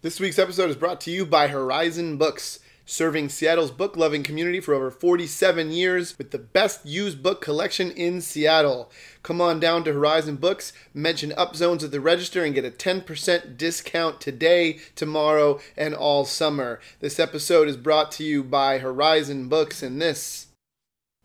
[0.00, 4.60] This week's episode is brought to you by Horizon Books, serving Seattle's book loving community
[4.60, 8.92] for over 47 years with the best used book collection in Seattle.
[9.24, 13.56] Come on down to Horizon Books, mention Upzones at the register, and get a 10%
[13.56, 16.78] discount today, tomorrow, and all summer.
[17.00, 20.46] This episode is brought to you by Horizon Books, and this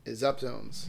[0.04, 0.88] is Upzones.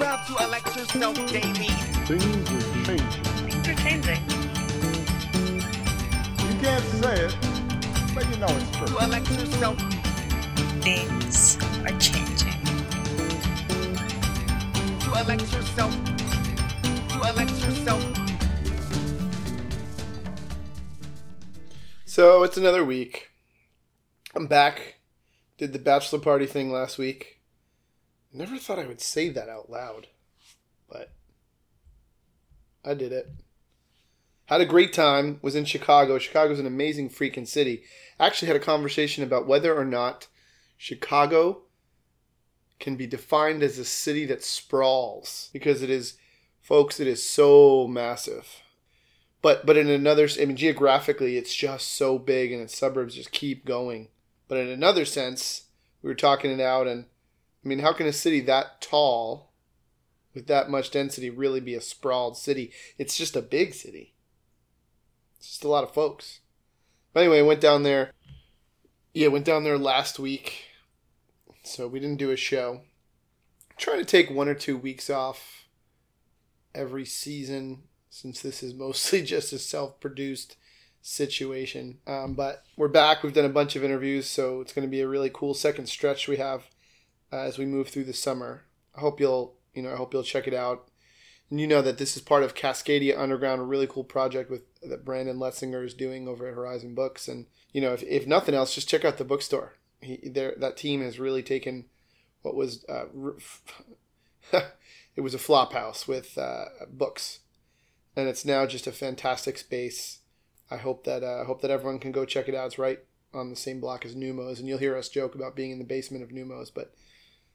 [0.00, 1.68] You have to elect yourself daily.
[2.08, 3.24] Things are changing.
[3.44, 4.22] Things are changing.
[6.38, 7.36] You can't say it,
[8.14, 8.86] but you know it's true.
[8.86, 9.78] To elect yourself.
[10.80, 12.64] Things are changing.
[15.00, 15.94] To elect yourself.
[17.10, 18.02] To elect yourself.
[22.06, 23.32] So it's another week.
[24.34, 24.94] I'm back.
[25.58, 27.39] Did the bachelor party thing last week.
[28.32, 30.06] Never thought I would say that out loud,
[30.88, 31.12] but
[32.84, 33.30] I did it.
[34.46, 35.38] Had a great time.
[35.42, 36.18] Was in Chicago.
[36.18, 37.82] Chicago's an amazing freaking city.
[38.18, 40.28] Actually, had a conversation about whether or not
[40.76, 41.62] Chicago
[42.78, 46.16] can be defined as a city that sprawls because it is,
[46.60, 47.00] folks.
[47.00, 48.62] It is so massive
[49.42, 53.32] but but in another i mean geographically it's just so big and its suburbs just
[53.32, 54.08] keep going
[54.48, 55.64] but in another sense
[56.02, 57.06] we were talking it out and
[57.64, 59.50] i mean how can a city that tall
[60.34, 62.72] with that much density really be a sprawled city?
[62.98, 64.14] It's just a big city.
[65.38, 66.40] It's just a lot of folks.
[67.12, 68.12] But anyway I went down there.
[69.12, 70.64] Yeah went down there last week.
[71.62, 72.82] So we didn't do a show.
[73.76, 75.66] Trying to take one or two weeks off
[76.74, 80.56] every season since this is mostly just a self-produced
[81.02, 81.98] situation.
[82.06, 83.22] Um, but we're back.
[83.22, 85.86] We've done a bunch of interviews, so it's going to be a really cool second
[85.86, 86.64] stretch we have
[87.32, 88.64] uh, as we move through the summer.
[88.96, 90.88] I hope you'll, you know, I hope you'll check it out.
[91.48, 94.62] And you know that this is part of Cascadia Underground, a really cool project with
[94.82, 97.26] that Brandon Letsinger is doing over at Horizon Books.
[97.26, 99.74] And you know, if, if nothing else, just check out the bookstore.
[100.00, 101.86] He, there, that team has really taken
[102.42, 103.04] what was uh,
[105.16, 107.40] it was a flop house with uh, books
[108.16, 110.18] and it's now just a fantastic space.
[110.70, 112.66] I hope that uh, hope that everyone can go check it out.
[112.66, 113.00] It's right
[113.32, 115.84] on the same block as Neumos, and you'll hear us joke about being in the
[115.84, 116.92] basement of Neumos, but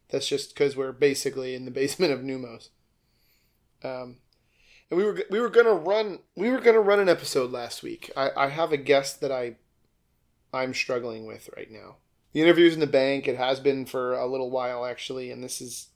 [0.09, 2.69] that's just because we're basically in the basement of Neumos.
[3.83, 4.17] Um,
[4.89, 8.11] and we were we were gonna run we were gonna run an episode last week.
[8.15, 9.55] I, I have a guest that I
[10.53, 11.97] I'm struggling with right now.
[12.33, 13.27] The interview's in the bank.
[13.27, 15.87] It has been for a little while actually, and this is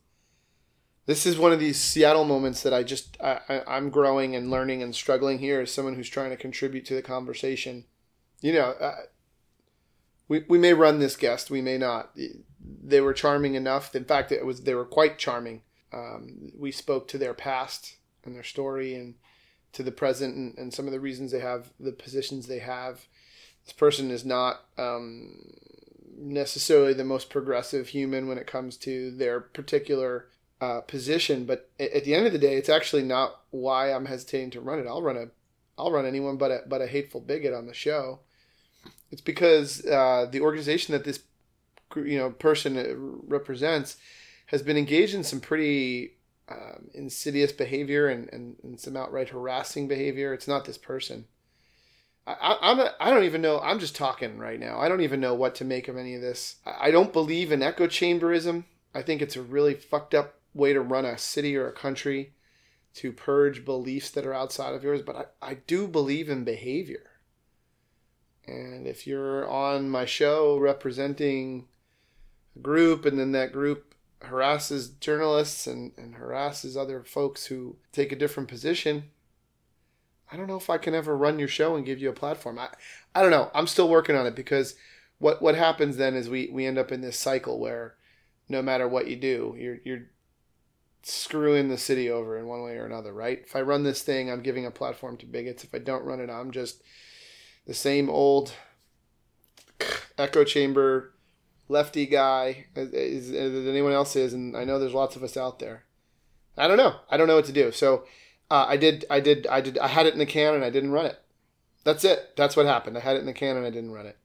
[1.05, 4.51] this is one of these Seattle moments that I just I, I, I'm growing and
[4.51, 7.85] learning and struggling here as someone who's trying to contribute to the conversation.
[8.41, 8.95] You know, uh,
[10.27, 12.11] we we may run this guest, we may not.
[12.83, 13.95] They were charming enough.
[13.95, 15.61] In fact, it was they were quite charming.
[15.91, 19.15] Um, we spoke to their past and their story and
[19.73, 23.07] to the present and, and some of the reasons they have the positions they have.
[23.65, 25.35] This person is not um,
[26.17, 30.27] necessarily the most progressive human when it comes to their particular
[30.61, 31.45] uh, position.
[31.45, 34.79] But at the end of the day, it's actually not why I'm hesitating to run
[34.79, 34.87] it.
[34.87, 35.27] I'll run a,
[35.77, 38.19] I'll run anyone but a but a hateful bigot on the show.
[39.11, 41.19] It's because uh, the organization that this
[41.95, 43.97] you know person represents
[44.47, 46.13] has been engaged in some pretty
[46.49, 50.33] um, insidious behavior and, and, and some outright harassing behavior.
[50.33, 51.25] It's not this person.
[52.25, 53.59] I, I'm a, I don't even know.
[53.59, 54.79] I'm just talking right now.
[54.79, 56.55] I don't even know what to make of any of this.
[56.65, 58.65] I, don't believe in echo chamberism.
[58.93, 62.33] I think it's a really fucked up way to run a city or a country
[62.95, 67.11] to purge beliefs that are outside of yours, but I, I do believe in behavior.
[68.47, 71.67] And if you're on my show representing
[72.61, 78.17] group and then that group harasses journalists and, and harasses other folks who take a
[78.17, 79.05] different position,
[80.31, 82.59] I don't know if I can ever run your show and give you a platform.
[82.59, 82.69] I,
[83.15, 83.49] I don't know.
[83.53, 84.75] I'm still working on it because
[85.17, 87.95] what what happens then is we, we end up in this cycle where
[88.47, 90.07] no matter what you do, you're you're
[91.03, 93.41] screwing the city over in one way or another, right?
[93.45, 95.63] If I run this thing, I'm giving a platform to bigots.
[95.63, 96.81] If I don't run it, I'm just
[97.65, 98.53] the same old
[100.17, 101.13] echo chamber
[101.69, 105.37] lefty guy as, as, as anyone else is, and I know there's lots of us
[105.37, 105.83] out there.
[106.57, 106.95] I don't know.
[107.09, 107.71] I don't know what to do.
[107.71, 108.03] So
[108.51, 109.05] uh, I did.
[109.09, 109.47] I did.
[109.47, 109.77] I did.
[109.77, 111.17] I had it in the can and I didn't run it.
[111.85, 112.35] That's it.
[112.35, 112.97] That's what happened.
[112.97, 114.17] I had it in the can and I didn't run it.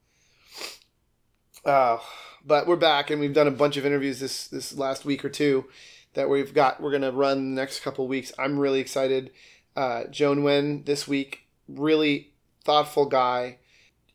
[1.64, 1.98] Uh,
[2.44, 5.28] but we're back and we've done a bunch of interviews this this last week or
[5.28, 5.66] two
[6.14, 8.32] that we've got we're gonna run the next couple weeks.
[8.38, 9.30] I'm really excited.
[9.76, 12.32] Uh, Joe Nguyen this week, really
[12.64, 13.58] thoughtful guy,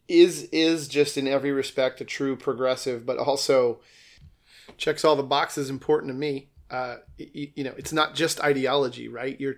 [0.10, 3.80] is is just in every respect a true progressive, but also
[4.78, 6.50] checks all the boxes important to me.
[6.72, 9.40] uh, you, you know, it's not just ideology, right?
[9.40, 9.56] Your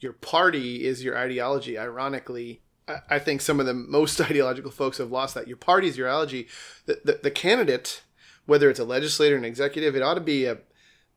[0.00, 1.78] your party is your ideology.
[1.78, 5.48] Ironically, I, I think some of the most ideological folks have lost that.
[5.48, 6.48] Your party is your ideology.
[6.86, 8.02] The, the, the candidate,
[8.46, 10.58] whether it's a legislator, an executive, it ought to be a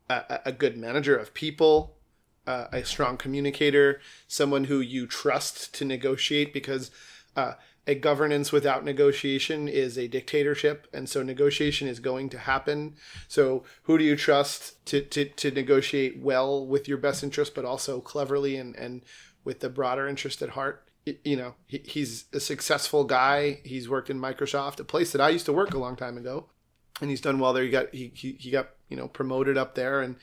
[0.09, 1.95] a, a good manager of people,
[2.45, 6.91] uh, a strong communicator, someone who you trust to negotiate because
[7.35, 7.53] uh,
[7.87, 10.87] a governance without negotiation is a dictatorship.
[10.93, 12.95] And so negotiation is going to happen.
[13.27, 17.65] So who do you trust to, to, to negotiate well with your best interest, but
[17.65, 19.01] also cleverly and, and
[19.43, 20.83] with the broader interest at heart?
[21.23, 23.59] You know, he, he's a successful guy.
[23.63, 26.47] He's worked in Microsoft, a place that I used to work a long time ago
[27.01, 27.63] and he's done well there.
[27.63, 30.15] He got he he, he got you know promoted up there, and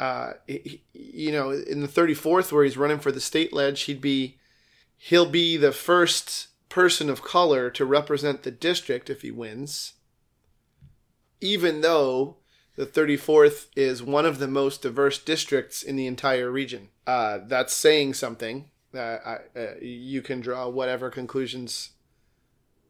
[0.00, 3.82] uh, he, you know in the thirty fourth where he's running for the state ledge,
[3.82, 4.38] he'd be
[4.96, 9.94] he'll be the first person of color to represent the district if he wins,
[11.40, 12.36] even though
[12.76, 16.88] the 34th is one of the most diverse districts in the entire region.
[17.06, 18.70] Uh, that's saying something.
[18.94, 21.90] Uh, I, uh, you can draw whatever conclusions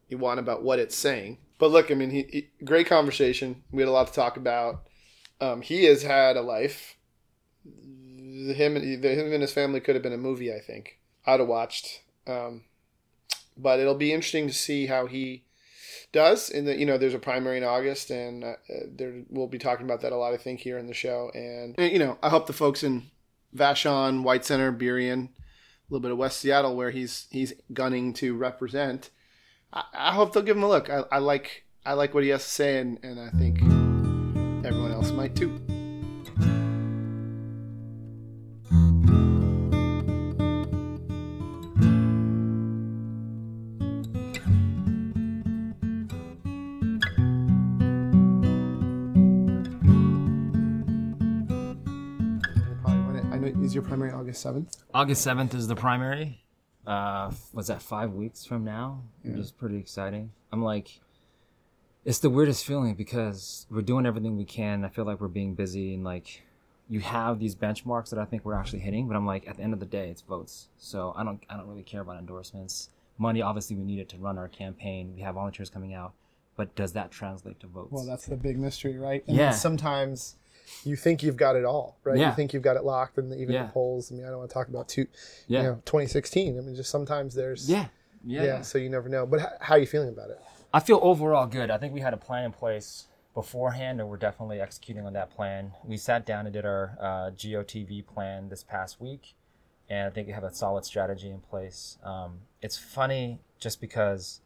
[0.09, 1.39] you want about what it's saying.
[1.59, 3.63] But look, I mean, he, he great conversation.
[3.71, 4.83] We had a lot to talk about.
[5.41, 6.97] Um, he has had a life.
[7.65, 10.53] Him, and- him and his family could have been a movie.
[10.53, 12.03] I think I'd have watched.
[12.27, 12.65] Um,
[13.57, 15.45] but it'll be interesting to see how he
[16.13, 16.51] does.
[16.51, 18.55] In the you know, there's a primary in August, and uh,
[18.89, 20.35] there we'll be talking about that a lot.
[20.35, 23.05] I think here in the show, and, and, you know, I hope the folks in
[23.55, 25.31] Vashon, White Center, Burien, a
[25.89, 29.11] little bit of West Seattle, where he's he's gunning to represent.
[29.73, 30.91] I, I hope they'll give him a look.
[30.91, 33.61] I, I like I like what he has to say, and, and I think
[34.67, 35.66] everyone else might too.
[54.37, 54.77] August seventh.
[54.93, 56.43] August 7th is the primary.
[56.87, 59.03] Uh, was that five weeks from now?
[59.23, 60.31] Which is pretty exciting.
[60.53, 61.01] I'm like,
[62.05, 64.85] it's the weirdest feeling because we're doing everything we can.
[64.85, 66.43] I feel like we're being busy and like,
[66.89, 69.63] you have these benchmarks that I think we're actually hitting, but I'm like, at the
[69.63, 70.69] end of the day, it's votes.
[70.79, 72.91] So I don't, I don't really care about endorsements.
[73.19, 75.13] Money, obviously, we need it to run our campaign.
[75.17, 76.13] We have volunteers coming out,
[76.57, 77.89] but does that translate to votes?
[77.91, 79.25] Well, that's the big mystery, right?
[79.27, 79.51] And Yeah.
[79.51, 80.37] sometimes
[80.85, 82.19] you think you've got it all, right?
[82.19, 82.31] Yeah.
[82.31, 83.65] You think you've got it locked, and even Yeah.
[83.67, 84.11] the polls.
[84.11, 85.07] I mean, I don't want to talk about two,
[85.47, 85.59] yeah.
[85.63, 86.59] you know, 2016.
[86.59, 87.87] I mean, just sometimes there's, yeah.
[88.25, 88.61] yeah, Yeah.
[88.63, 89.27] So you never know.
[89.27, 90.41] But h- how are you feeling about it?
[90.75, 91.71] I feel overall good.
[91.71, 95.31] I think we had a plan in place beforehand, and we're definitely executing on that
[95.31, 95.73] plan.
[95.85, 99.35] We sat down and did our uh, GOTV plan this past week,
[99.89, 101.99] and I think we have a solid strategy in place.
[102.03, 104.41] Um, it's funny just because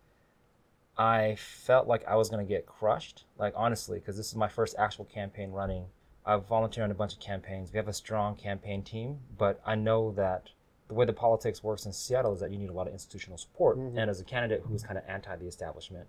[0.98, 4.48] I felt like I was going to get crushed, like honestly, because this is my
[4.48, 5.86] first actual campaign running.
[6.24, 7.72] I've volunteered on a bunch of campaigns.
[7.72, 10.50] We have a strong campaign team, but I know that
[10.88, 13.38] the way the politics works in Seattle is that you need a lot of institutional
[13.38, 13.78] support.
[13.78, 13.98] Mm-hmm.
[13.98, 16.06] And as a candidate who was kind of anti the establishment,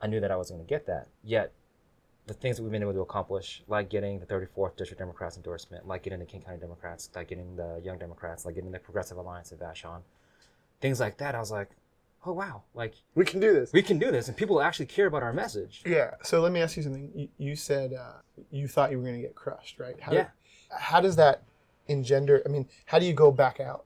[0.00, 1.08] I knew that I was going to get that.
[1.24, 1.52] Yet,
[2.26, 5.88] the things that we've been able to accomplish, like getting the 34th District Democrats endorsement,
[5.88, 9.16] like getting the King County Democrats, like getting the Young Democrats, like getting the Progressive
[9.16, 10.02] Alliance at Vashon,
[10.80, 11.70] things like that, I was like,
[12.26, 13.72] oh wow, like We can do this.
[13.72, 15.82] we can do this, and people actually care about our message.
[15.86, 16.12] Yeah.
[16.22, 17.10] So let me ask you something.
[17.14, 18.14] You, you said uh,
[18.50, 19.98] you thought you were going to get crushed, right?
[20.00, 20.28] How Yeah.
[20.70, 21.42] how does that
[21.86, 22.42] engender?
[22.44, 23.84] I mean, how do you go back out?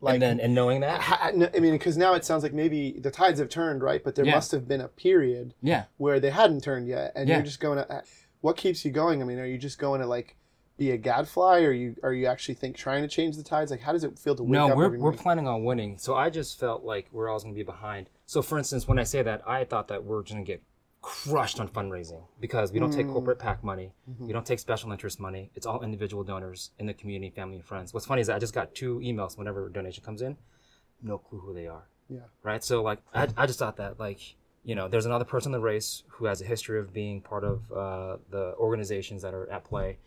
[0.00, 2.52] Like, and then and knowing that, ha- no, I mean, because now it sounds like
[2.52, 4.02] maybe the tides have turned, right?
[4.02, 4.34] But there Yeah.
[4.34, 7.36] must have been a period yeah, where they hadn't turned yet, and Yeah.
[7.36, 8.02] you're just going to.
[8.40, 9.22] What keeps you going?
[9.22, 10.34] I mean, are you just going to like
[10.78, 13.70] be a gadfly, or are you are you actually think trying to change the tides?
[13.70, 15.98] Like, how does it feel to wake no, up we're we're planning on winning.
[15.98, 18.08] So I just felt like we're always going to be behind.
[18.26, 20.62] So for instance, when I say that, I thought that we're going to get
[21.02, 25.18] crushed on fundraising because we don't take corporate PAC money, we don't take special interest
[25.18, 25.50] money.
[25.54, 27.92] It's all individual donors in the community, family, and friends.
[27.92, 30.36] What's funny is that I just got two emails whenever a donation comes in,
[31.02, 31.88] no clue who they are.
[32.08, 32.20] Yeah.
[32.42, 32.62] Right.
[32.62, 34.20] So like, I, I just thought that like.
[34.64, 37.42] You know, there's another person in the race who has a history of being part
[37.42, 39.98] of uh, the organizations that are at play,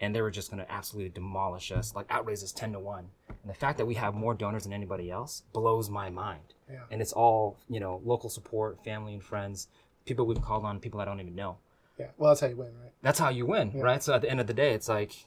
[0.00, 3.04] and they were just going to absolutely demolish us, like outraise us 10 to 1.
[3.28, 6.54] And the fact that we have more donors than anybody else blows my mind.
[6.70, 6.80] Yeah.
[6.90, 9.68] And it's all, you know, local support, family and friends,
[10.04, 11.58] people we've called on, people I don't even know.
[11.98, 12.06] Yeah.
[12.16, 12.92] Well, that's how you win, right?
[13.02, 14.02] That's how you win, right?
[14.02, 15.26] So at the end of the day, it's like,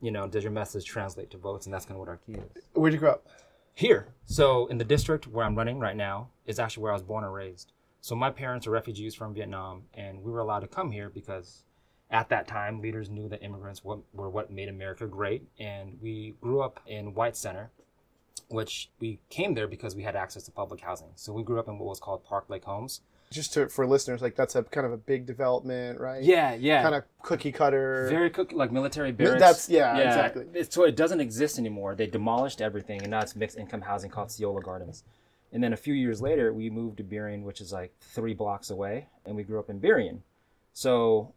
[0.00, 1.66] you know, does your message translate to votes?
[1.66, 2.62] And that's kind of what our key is.
[2.74, 3.26] Where'd you grow up?
[3.74, 4.06] Here.
[4.24, 7.24] So in the district where I'm running right now is actually where I was born
[7.24, 7.72] and raised.
[8.00, 11.64] So my parents are refugees from Vietnam, and we were allowed to come here because
[12.10, 15.42] at that time leaders knew that immigrants were, were what made America great.
[15.58, 17.70] And we grew up in White Center,
[18.48, 21.08] which we came there because we had access to public housing.
[21.16, 23.00] So we grew up in what was called Park Lake Homes.
[23.32, 26.22] just to for listeners, like that's a kind of a big development, right?
[26.22, 26.82] Yeah, yeah.
[26.82, 28.06] Kind of cookie cutter.
[28.08, 29.40] very cook like military barracks.
[29.40, 30.44] That's- yeah, exactly.
[30.54, 31.94] It's, so it doesn't exist anymore.
[31.96, 35.02] They demolished everything, and now it's mixed income housing called Seola Gardens.
[35.52, 38.70] And then a few years later, we moved to Burien, which is like three blocks
[38.70, 40.18] away, and we grew up in Burien.
[40.72, 41.32] So,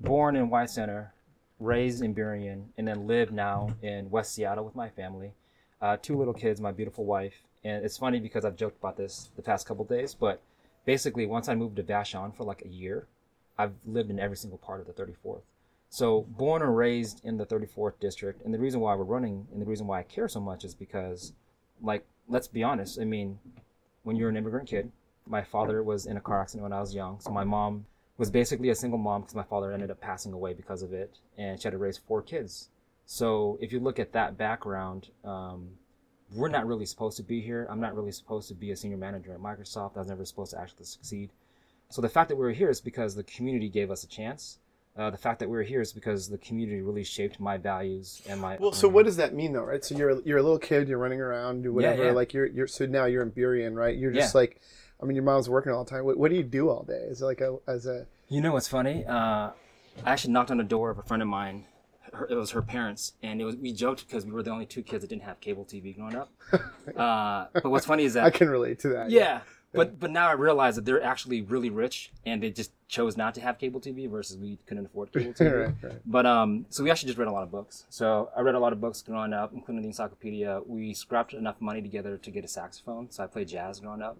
[0.00, 1.12] born in White Center,
[1.58, 5.32] raised in Burien, and then live now in West Seattle with my family.
[5.80, 9.30] Uh, two little kids, my beautiful wife, and it's funny because I've joked about this
[9.36, 10.42] the past couple days, but
[10.84, 13.06] basically once I moved to Vashon for like a year,
[13.58, 15.42] I've lived in every single part of the 34th.
[15.90, 19.60] So born and raised in the 34th district, and the reason why we're running, and
[19.60, 21.32] the reason why I care so much is because,
[21.82, 22.98] like, let's be honest.
[23.00, 23.38] I mean,
[24.04, 24.92] when you're an immigrant kid,
[25.26, 27.86] my father was in a car accident when I was young, so my mom
[28.20, 31.16] was basically a single mom because my father ended up passing away because of it,
[31.38, 32.68] and she had to raise four kids.
[33.06, 35.70] So if you look at that background, um,
[36.36, 37.66] we're not really supposed to be here.
[37.70, 39.96] I'm not really supposed to be a senior manager at Microsoft.
[39.96, 41.30] I was never supposed to actually succeed.
[41.88, 44.58] So the fact that we're here is because the community gave us a chance.
[44.96, 48.38] Uh, the fact that we're here is because the community really shaped my values and
[48.40, 48.58] my.
[48.60, 49.82] Well, so what does that mean though, right?
[49.84, 52.04] So you're you're a little kid, you're running around, do whatever.
[52.04, 52.10] yeah.
[52.10, 53.96] Like you're you're so now you're in Burien, right?
[53.96, 54.40] You're just Yeah.
[54.40, 54.60] like,
[55.02, 56.04] I mean, your mom's working all the time.
[56.04, 57.06] What, what do you do all day?
[57.08, 59.04] Is it like a as a You know what's funny?
[59.06, 59.50] Uh,
[60.04, 61.64] I actually knocked on the door of a friend of mine.
[62.12, 64.66] Her, it was her parents, and it was we joked because we were the only
[64.66, 66.32] two kids that didn't have cable TV growing up.
[66.96, 69.10] Uh, but what's funny is that I can relate to that.
[69.10, 69.42] yeah,
[69.72, 73.34] but but now I realize that they're actually really rich, and they just chose not
[73.34, 75.66] to have cable TV versus we couldn't afford cable TV.
[75.66, 76.00] right, right.
[76.04, 77.84] But um, so we actually just read a lot of books.
[77.88, 80.60] So I read a lot of books growing up, including the encyclopedia.
[80.66, 84.18] We scrapped enough money together to get a saxophone, so I played jazz growing up,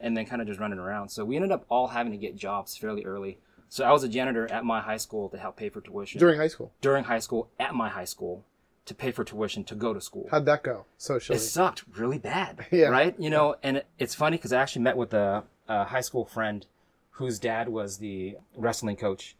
[0.00, 1.10] and then kind of just running around.
[1.10, 3.38] So we ended up all having to get jobs fairly early.
[3.70, 6.38] So I was a janitor at my high school to help pay for tuition During
[6.40, 8.44] high school, during high school at my high school
[8.88, 11.36] to pay for tuition to go to school how'd that go socially?
[11.36, 12.66] it sucked really bad.
[12.72, 12.88] Yeah.
[12.88, 13.14] Right?
[13.18, 16.66] You know, and it's funny because I actually met with a, a high school friend
[17.12, 19.34] whose dad was the wrestling coach,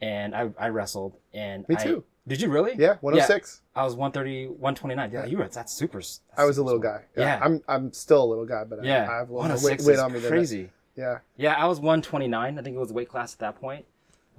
[0.00, 1.14] and I, I wrestled.
[1.34, 2.04] And Me I- too.
[2.28, 2.74] did you really?
[2.76, 3.62] Yeah, 106.
[3.74, 5.10] I was 130, 129.
[5.12, 5.48] Yeah, you were.
[5.48, 5.98] That's super.
[5.98, 6.92] That's I was a little small.
[6.94, 7.04] guy.
[7.16, 7.44] Yeah, Yeah.
[7.44, 9.08] I'm I'm still a little guy, but Yeah.
[9.10, 10.20] I have a little 106 weight, weight on me.
[10.20, 10.70] crazy.
[10.96, 12.58] Yeah, Yeah, I was 129.
[12.58, 13.84] I think it was weight class at that point.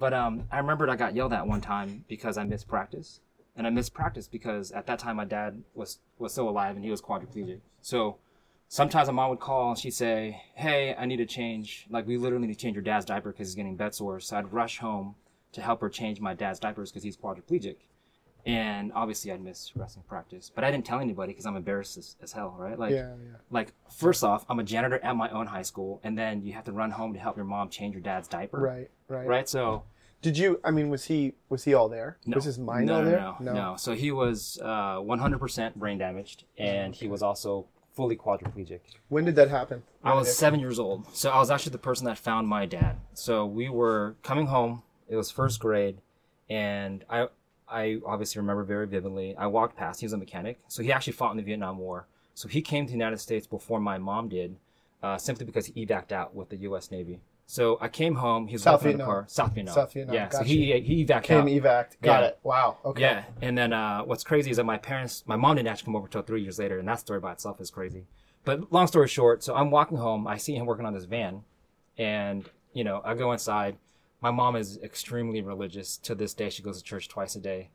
[0.00, 3.20] But um, I remembered I got yelled at one time because I missed practice,
[3.58, 6.84] and I missed practice because at that time my dad was was still alive and
[6.84, 7.60] he was quadriplegic.
[7.82, 8.18] So
[8.68, 11.86] sometimes my mom would call and she'd say, "Hey, I need to change.
[11.90, 14.38] Like we literally need to change your dad's diaper because he's getting bed sores." So
[14.38, 15.16] I'd rush home
[15.52, 17.76] to help her change my dad's diapers because he's quadriplegic.
[18.46, 22.16] And obviously, I'd miss wrestling practice, but I didn't tell anybody because I'm embarrassed as,
[22.22, 22.78] as hell, right?
[22.78, 23.36] Like, yeah, yeah.
[23.50, 26.64] like first off, I'm a janitor at my own high school, and then you have
[26.64, 28.58] to run home to help your mom change your dad's diaper.
[28.58, 29.48] Right, right, Right.
[29.48, 29.82] So
[30.20, 30.60] Did you?
[30.64, 32.18] I mean, was he was he all there?
[32.26, 33.34] no, Was his mind no, all no, there?
[33.40, 38.80] No, no, So he was uh, 100% brain damaged, and he was also fully quadriplegic.
[39.08, 39.82] When did that happen?
[40.04, 42.96] I was seven years old, so I was actually the person that found my dad.
[43.14, 44.82] So we were coming home.
[45.08, 45.98] It was first grade,
[46.50, 47.28] and I,
[47.68, 49.36] I obviously remember very vividly.
[49.36, 50.00] I walked past.
[50.00, 52.06] He was a mechanic, so he actually fought in the Vietnam War.
[52.34, 54.56] So he came to the United States before my mom did,
[55.02, 56.90] uh, simply because he evac'd out with the U.S.
[56.90, 57.20] Navy.
[57.50, 58.46] So I came home.
[58.46, 59.06] He was South in the Vietnam.
[59.06, 59.24] car.
[59.26, 59.74] South Vietnam.
[59.74, 60.28] South Vietnam, Yeah.
[60.28, 61.46] So he he evac'd Came out.
[61.46, 61.86] evac.
[62.02, 62.26] Got Yeah.
[62.28, 62.38] it.
[62.42, 62.76] Wow.
[62.84, 63.00] Okay.
[63.00, 65.96] Yeah, and then uh, what's crazy is that my parents, my mom didn't actually come
[65.96, 68.04] over until three years later, and that story by itself is crazy.
[68.44, 71.42] But long story short, so I'm walking home, I see him working on this van,
[71.96, 73.78] and you know I go inside.
[74.20, 76.50] My mom is extremely religious to this day.
[76.50, 77.70] She goes to church twice a day.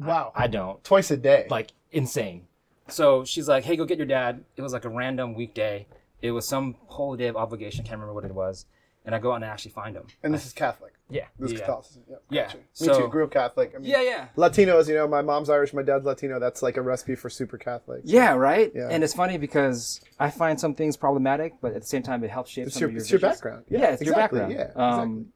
[0.00, 0.32] Wow.
[0.34, 1.46] I don't Twice a day.
[1.48, 2.48] like insane.
[2.88, 5.86] So she's like, "Hey, go get your dad." It was like a random weekday.
[6.22, 7.84] It was some holy day of obligation.
[7.84, 8.66] Can't remember what it was.
[9.06, 10.06] And I go out and I actually find them.
[10.22, 10.92] and this is Catholic.
[11.08, 12.02] Yeah, This is yeah, Catholicism.
[12.10, 12.16] Yeah.
[12.30, 12.56] Yeah, gotcha.
[12.56, 13.08] Me so- too.
[13.08, 13.72] Grew up Catholic.
[13.74, 14.26] I mean, yeah, yeah.
[14.36, 16.40] Latinos, you know, my mom's Irish, my dad's Latino.
[16.40, 18.02] That's like a recipe for super Catholics.
[18.10, 18.72] Yeah, right.
[18.74, 18.88] Yeah.
[18.90, 22.30] And it's funny because I find some things problematic, but at the same time, it
[22.30, 23.64] helps shape It's some your, of your it's your background.
[23.68, 24.40] Yeah, it's exactly.
[24.40, 24.72] your background.
[24.76, 25.26] Yeah, Um.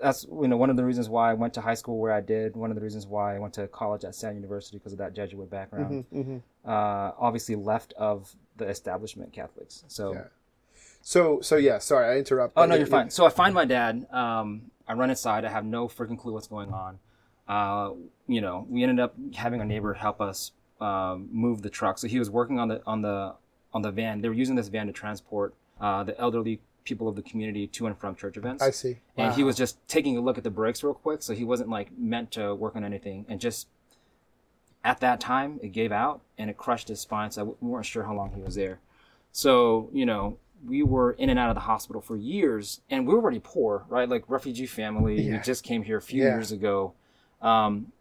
[0.00, 2.20] That's you know one of the reasons why I went to high school where I
[2.20, 2.54] did.
[2.56, 5.12] One of the reasons why I went to college at San University because of that
[5.12, 6.04] Jesuit background.
[6.14, 9.84] Mm-hmm, Uh, obviously, left of the establishment Catholics.
[9.88, 10.14] So.
[10.14, 10.22] Yeah.
[11.00, 11.78] So, so yeah.
[11.78, 12.54] Sorry, I interrupt.
[12.56, 13.10] Oh no, you're fine.
[13.10, 14.06] So I find my dad.
[14.10, 15.44] Um, I run inside.
[15.44, 16.98] I have no freaking clue what's going on.
[17.46, 17.92] Uh,
[18.26, 21.98] you know, we ended up having a neighbor help us um, move the truck.
[21.98, 23.34] So he was working on the on the
[23.72, 24.20] on the van.
[24.20, 27.86] They were using this van to transport uh, the elderly people of the community to
[27.86, 28.62] and from church events.
[28.62, 28.98] I see.
[29.16, 29.34] And Wow.
[29.34, 31.22] he was just taking a look at the brakes real quick.
[31.22, 33.26] So he wasn't like meant to work on anything.
[33.28, 33.68] And just
[34.84, 37.30] at that time, it gave out and it crushed his spine.
[37.30, 38.78] So we weren't sure how long he was there.
[39.32, 43.14] So, you know, we were in and out of the hospital for years and we
[43.14, 44.08] were already poor, right?
[44.08, 45.30] Like refugee family.
[45.30, 46.34] We just came here a few Yeah.
[46.34, 46.94] years ago.
[47.40, 47.92] Um,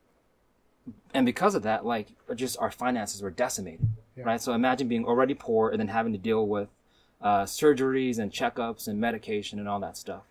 [1.14, 3.88] and because of that, like just our finances were decimated,
[4.18, 4.42] right?
[4.42, 6.70] So imagine being already poor and then having to deal with
[7.22, 10.24] uh, surgeries and checkups and medication and all that stuff.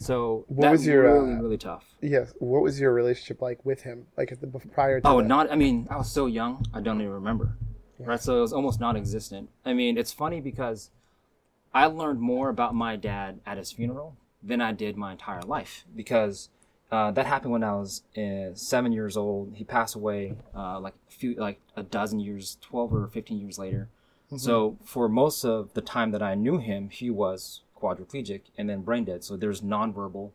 [0.00, 1.84] So What that was your, really uh, really tough.
[2.00, 2.32] Yes.
[2.38, 4.06] What was your relationship like with him?
[4.16, 5.26] Like at the prior to Oh, that?
[5.26, 5.50] not.
[5.52, 6.64] I mean, I was so young.
[6.72, 7.56] I don't even remember.
[7.98, 8.20] Right.
[8.20, 9.50] So it was almost non-existent.
[9.64, 10.90] I mean, it's funny because
[11.78, 15.84] I learned more about my dad at his funeral than I did my entire life
[15.94, 16.48] because
[16.90, 19.54] uh, that happened when I was uh, seven years old.
[19.54, 23.60] He passed away uh, like a few, like a dozen years, twelve or fifteen years
[23.60, 23.88] later.
[24.36, 28.82] So for most of the time that I knew him, he was quadriplegic and then
[28.82, 29.22] brain dead.
[29.22, 30.32] So there's nonverbal.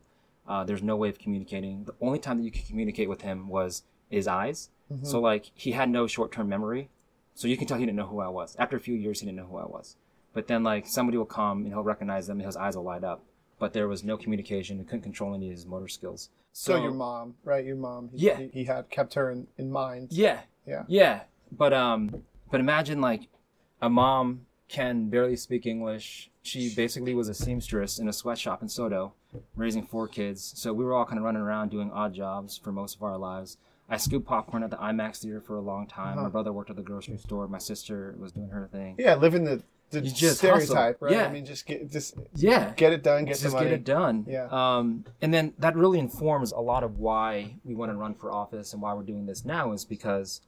[0.48, 1.84] Uh, there's no way of communicating.
[1.84, 4.70] The only time that you could communicate with him was his eyes.
[5.02, 6.88] So like he had no short-term memory.
[7.34, 8.56] So you can tell he didn't know who I was.
[8.58, 9.96] After a few years, he didn't know who I was.
[10.34, 13.04] But then like somebody will come and he'll recognize them and his eyes will light
[13.04, 13.24] up.
[13.58, 14.78] But there was no communication.
[14.78, 16.28] He couldn't control any of his motor skills.
[16.52, 17.64] So your mom, right?
[17.64, 18.10] Your mom.
[18.12, 18.36] He, Yeah.
[18.38, 20.08] He, he had kept her in, in mind.
[20.10, 20.40] Yeah.
[20.66, 20.82] Yeah.
[20.88, 21.20] Yeah.
[21.50, 23.28] But um but imagine like
[23.80, 26.30] a mom can barely speak English.
[26.42, 29.12] She basically was a seamstress in a sweatshop in SoDo,
[29.56, 30.52] raising four kids.
[30.56, 33.16] So we were all kind of running around doing odd jobs for most of our
[33.16, 33.56] lives.
[33.88, 36.16] I scooped popcorn at the IMAX theater for a long time.
[36.16, 37.46] My brother worked at the grocery store.
[37.48, 38.96] My sister was doing her thing.
[38.98, 39.14] Yeah.
[39.14, 40.96] Living the the You just stereotype, hustle.
[41.00, 41.12] right?
[41.12, 41.26] Yeah.
[41.26, 42.72] I mean, just get just Yeah.
[42.76, 43.64] get it done, get just the money.
[43.66, 44.24] get it done.
[44.28, 44.48] Yeah.
[44.50, 48.32] Um, and then that really informs a lot of why we want to run for
[48.32, 50.40] office and why we're doing this now is because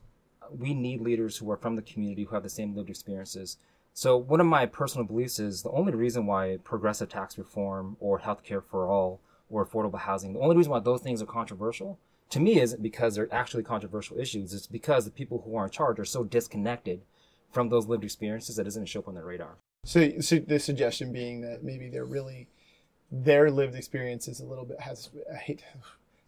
[0.51, 3.57] we need leaders who are from the community who have the same lived experiences.
[3.93, 8.21] So one of my personal beliefs is the only reason why progressive tax reform or
[8.21, 12.41] healthcare for all or affordable housing, the only reason why those things are controversial to
[12.41, 14.53] me isn't because they're actually controversial issues.
[14.53, 17.03] It's because the people who are in charge are so disconnected
[17.51, 19.57] from those lived experiences that doesn't show up on their radar.
[19.85, 22.49] So, so the suggestion being that maybe they're really
[23.11, 25.63] their lived experience is a little bit has I hate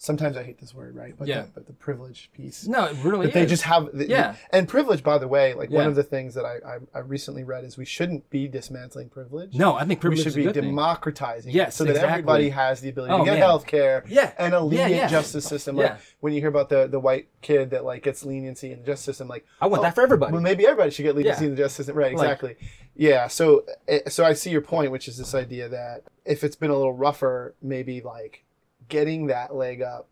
[0.01, 1.43] sometimes I hate this word right but Yeah.
[1.43, 4.37] the, but the privilege piece No, it really that they just have the, Yeah.
[4.53, 7.43] and privilege by the way like one of the things that I, I I recently
[7.45, 10.53] read is we shouldn't be dismantling privilege No, I think privilege we should is a
[10.53, 14.33] be democratizing Yes, so that everybody has the ability Oh, to get health care Yeah.
[14.39, 15.09] and a lenient yeah.
[15.09, 15.97] justice system like Yeah.
[16.21, 19.05] when you hear about the the white kid that like gets leniency in the justice
[19.05, 20.33] system like I want oh, that for everybody.
[20.33, 21.51] well, maybe everybody should get leniency Yeah.
[21.51, 21.97] in the justice system.
[21.97, 22.57] Right, Like- exactly.
[22.95, 23.27] yeah.
[23.29, 26.71] So, eh, so I see your point, which is this idea that if it's been
[26.71, 28.45] a little rougher, maybe like
[28.89, 30.09] getting that leg up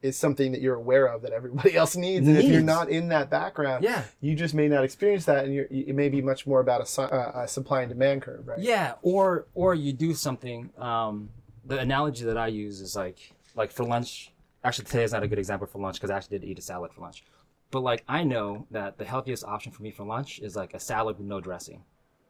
[0.00, 2.26] is something that you're aware of that everybody else needs.
[2.28, 4.04] And if you're not in that background, Yeah.
[4.20, 6.86] you just may not experience that, and you're, it may be much more about a,
[6.86, 8.60] su- uh, a supply and demand curve, right?
[8.60, 10.70] Yeah, or or you do something.
[10.78, 11.30] Um,
[11.64, 14.32] the analogy that I use is like like for lunch.
[14.64, 16.62] Actually, today is not a good example for lunch because I actually did eat a
[16.62, 17.24] salad for lunch.
[17.70, 20.80] But like I know that the healthiest option for me for lunch is like a
[20.80, 21.82] salad with no dressing.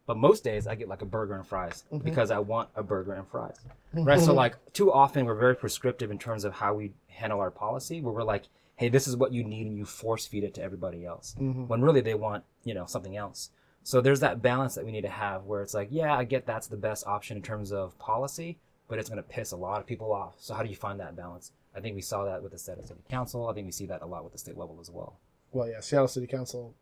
[0.09, 2.03] But most days I get like a burger and fries mm-hmm.
[2.03, 3.59] because I want a burger and fries.
[3.95, 4.05] Mm-hmm.
[4.05, 4.19] Right?
[4.19, 8.01] So like too often we're very prescriptive in terms of how we handle our policy
[8.01, 8.45] where we're like,
[8.77, 11.37] hey, this is what you need and you force feed it to everybody else.
[11.39, 11.67] Mm-hmm.
[11.67, 13.51] When really they want, you know, something else.
[13.83, 16.47] So there's that balance that we need to have where it's like, yeah, I get
[16.47, 18.57] that's the best option in terms of policy,
[18.89, 20.37] but it's going to piss a lot of people off.
[20.39, 21.53] So how do you find that balance?
[21.77, 23.47] I think we saw that with the Seattle City Council.
[23.47, 25.19] I think we see that a lot with the state level as well.
[25.53, 25.81] Well, yeah.
[25.81, 26.75] Seattle City Council,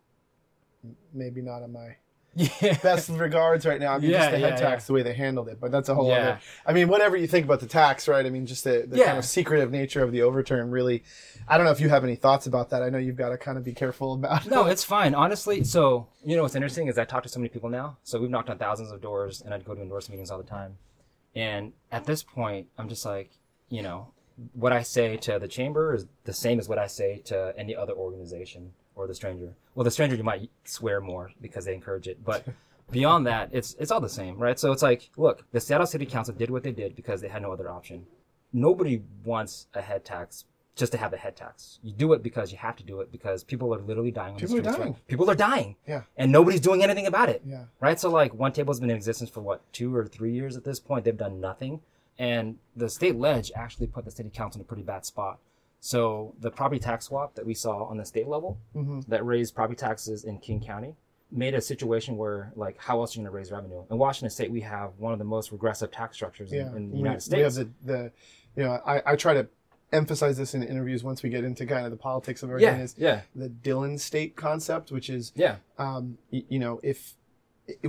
[1.13, 1.97] maybe not on my
[2.37, 2.77] Yeah.
[2.83, 3.95] best regards right now.
[3.95, 4.87] I mean, Yeah, just the head yeah, tax, yeah.
[4.87, 6.39] the way they handled it, but that's a whole other.
[6.67, 8.25] I mean, whatever you think about the tax, right?
[8.25, 10.71] I mean, just the, the kind of secretive nature of the overturn.
[10.71, 11.03] Really,
[11.49, 12.83] I don't know if you have any thoughts about that.
[12.83, 14.47] I know you've got to kind of be careful about.
[14.47, 14.51] It.
[14.51, 15.15] No, it's fine.
[15.15, 17.97] Honestly, so you know what's interesting is I talk to so many people now.
[18.05, 20.45] So we've knocked on thousands of doors, and I'd go to endorse meetings all the
[20.45, 20.77] time.
[21.35, 23.31] And at this point, I'm just like,
[23.69, 24.13] you know,
[24.53, 27.75] what I say to the chamber is the same as what I say to any
[27.75, 29.55] other organization or the stranger.
[29.75, 32.45] Well, the stranger you might swear more because they encourage it, but
[32.91, 34.59] beyond that, it's it's all the same, right?
[34.59, 37.43] So it's like, look, the Seattle City Council did what they did because they had
[37.43, 38.07] no other option.
[38.53, 40.45] Nobody wants a head tax
[40.77, 41.79] just to have a head tax.
[41.83, 44.41] You do it because you have to do it because people are literally dying on
[44.41, 44.79] People are the streets.
[44.79, 44.93] dying.
[44.93, 45.07] right?
[45.09, 45.77] People are dying.
[45.87, 46.03] Yeah.
[46.19, 47.43] And nobody's doing anything about it.
[47.47, 47.65] Yeah.
[47.81, 47.99] Right?
[47.99, 50.79] So like one table's been in existence for what, two or three years at this
[50.79, 51.05] point.
[51.07, 51.81] They've done nothing.
[52.19, 55.39] And the state ledge actually put the city council in a pretty bad spot.
[55.87, 59.01] So the property tax swap that we saw on the state level Mm-hmm.
[59.09, 60.97] that raised property taxes in King County
[61.31, 63.85] made a situation where like how else are you going to raise revenue?
[63.89, 66.89] In Washington State, we have one of the most regressive tax structures Yeah, in, in
[66.89, 67.69] the we, United we have States.
[67.85, 68.13] the, the
[68.57, 69.47] you know, I, I try to
[69.93, 72.83] emphasize this in interviews once we get into kind of the politics of everything yeah,
[72.83, 77.15] is yeah, the Dillon state concept, which is yeah, um, y- you know, if
[77.69, 77.81] it,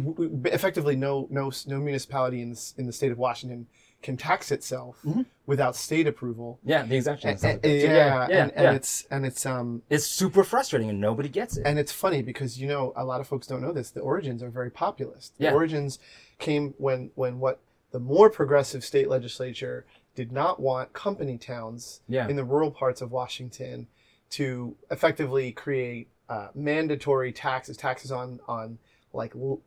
[0.46, 3.66] effectively no no no municipality in the, in the state of Washington
[4.04, 5.22] can tax itself Mm-hmm.
[5.48, 6.60] without state approval.
[6.64, 6.84] yeah.
[6.84, 7.30] The exemption.
[7.30, 7.88] And, and stuff and- like that.
[7.88, 8.64] So, yeah, yeah, and, yeah.
[8.68, 11.64] and it's and it's um it's super frustrating and nobody gets it.
[11.66, 13.90] and it's funny because you know a lot of folks don't know this.
[13.92, 15.38] The origins are very populist.
[15.38, 15.54] The Yeah.
[15.54, 16.00] origins
[16.40, 17.60] came when when what
[17.92, 22.28] the more progressive state legislature did not want company towns Yeah.
[22.28, 23.88] in the rural parts of Washington
[24.32, 28.78] to effectively create uh, mandatory taxes, taxes on on
[29.14, 29.62] like l-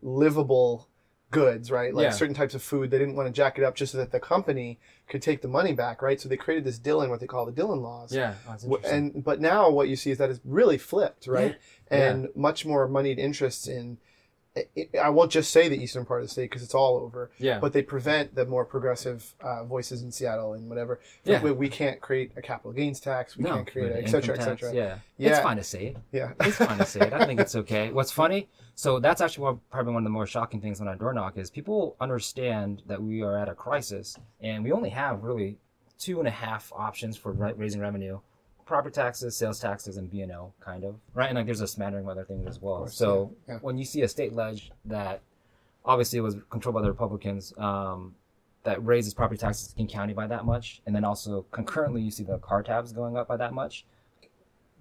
[0.00, 0.88] livable
[1.32, 1.92] goods, right?
[1.92, 2.10] Like Yeah.
[2.10, 2.90] certain types of food.
[2.92, 5.48] They didn't want to jack it up just so that the company could take the
[5.48, 6.20] money back, right?
[6.20, 8.14] So they created this Dillon, what they call the Dillon laws.
[8.14, 8.78] Yeah, oh.
[8.84, 11.56] And but now what you see is that it's really flipped, right?
[11.90, 12.10] Yeah.
[12.10, 13.98] And much more moneyed interests in.
[14.56, 17.30] I- I won't just say the eastern part of the state because it's all over.
[17.38, 17.58] Yeah.
[17.58, 21.00] But they prevent the more progressive uh, voices in Seattle and whatever.
[21.24, 21.42] Yeah.
[21.42, 23.36] We, we can't create a capital gains tax.
[23.36, 24.74] We no, can't create the it, et cetera, et income tax, cetera.
[24.76, 24.98] Yeah.
[25.16, 25.30] Yeah.
[25.30, 25.96] it's fine to say it.
[26.12, 26.32] Yeah.
[26.40, 27.12] It's fine to say it.
[27.14, 27.90] I think it's okay.
[27.92, 28.48] What's funny?
[28.74, 31.38] So that's actually one, probably one of the more shocking things when I door knock
[31.38, 35.58] is people understand that we are at a crisis and we only have really
[35.98, 38.18] two and a half options for raising revenue:
[38.64, 41.28] property taxes, sales taxes, and B and O, kind of right.
[41.28, 42.78] And like there's a smattering of other things as well.
[42.78, 43.60] course, so yeah, yeah.
[43.60, 45.20] when you see a state ledge that
[45.84, 47.52] obviously was controlled by the Republicans.
[47.58, 48.14] Um,
[48.64, 52.22] that raises property taxes in County by that much, and then also concurrently you see
[52.22, 53.84] the car tabs going up by that much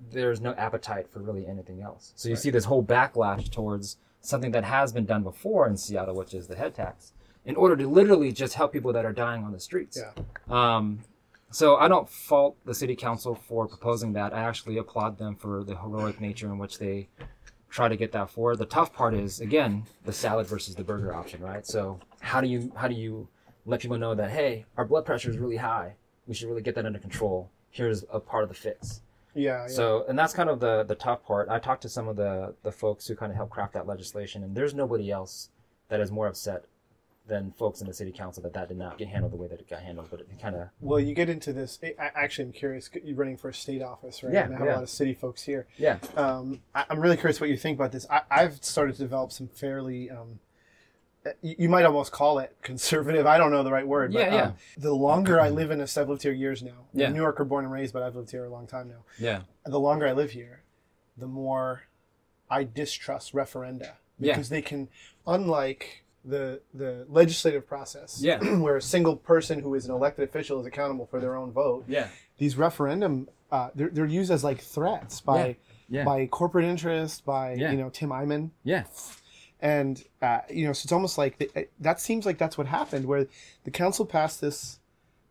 [0.10, 2.14] there's no appetite for really anything else.
[2.16, 6.16] So you see this whole backlash towards something that has been done before in Seattle,
[6.16, 7.14] which is the head tax,
[7.46, 10.00] in order to literally just help people that are dying on the streets.
[10.00, 10.24] Yeah.
[10.50, 11.00] Um,
[11.52, 14.34] so I don't fault the city council for proposing that.
[14.34, 17.10] I actually applaud them for the heroic nature in which they
[17.70, 18.58] try to get that forward.
[18.58, 21.66] The tough part is again the salad versus the burger option, right?
[21.66, 23.28] So how do you how do you
[23.66, 25.96] let people know that hey, our blood pressure is really high.
[26.28, 27.52] We should really get that under control.
[27.70, 29.02] Here's a part of the fix.
[29.34, 29.62] Yeah.
[29.62, 29.68] yeah.
[29.68, 31.50] So, and that's kind of the the tough part.
[31.50, 34.44] I talked to some of the the folks who kind of helped craft that legislation,
[34.44, 35.50] and there's nobody else
[35.90, 36.66] that is more upset
[37.28, 39.60] than folks in the city council that that did not get handled the way that
[39.60, 40.08] it got handled.
[40.10, 41.80] But it kind of Well, you get into this.
[41.84, 42.90] I, actually, I'm curious.
[43.04, 44.34] You're running for a state office, right?
[44.34, 44.74] Yeah, And I have yeah.
[44.74, 45.68] a lot of city folks here.
[45.78, 48.06] yeah, Um, I, I'm really curious what you think about this.
[48.10, 50.10] I, I've started to develop some fairly.
[50.10, 50.40] Um,
[51.44, 53.28] you you might almost call it conservative.
[53.28, 54.12] I don't know the right word.
[54.12, 54.44] But, Yeah, yeah.
[54.46, 56.72] Um, the longer I live in this, I've lived here years now.
[56.94, 57.10] I'm Yeah.
[57.10, 59.04] New Yorker, born and raised, but I've lived here a long time now.
[59.20, 60.64] yeah, The longer I live here,
[61.16, 61.84] the more
[62.50, 64.34] I distrust referenda Yeah.
[64.34, 64.90] because they can,
[65.28, 68.38] unlike the the legislative process, Yeah.
[68.60, 71.86] where a single person who is an elected official is accountable for their own vote
[71.88, 72.08] yeah,
[72.38, 75.54] these referendum uh, they're, they're used as like threats by Yeah.
[75.90, 76.04] Yeah.
[76.06, 78.84] by corporate interest by you know Tim Eyman yeah,
[79.62, 83.06] and uh, you know so it's almost like the, that seems like that's what happened
[83.06, 83.28] where
[83.64, 84.80] the council passed this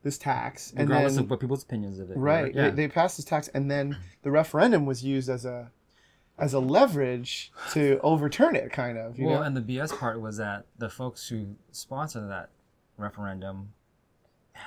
[0.02, 2.16] this tax and regardless then of what people's opinions of it.
[2.16, 5.70] right they, they passed this tax and then the referendum was used as a
[6.40, 9.42] as a leverage to overturn it kind of you well, know?
[9.42, 12.48] and the BS part was that the folks who sponsored that
[12.96, 13.72] referendum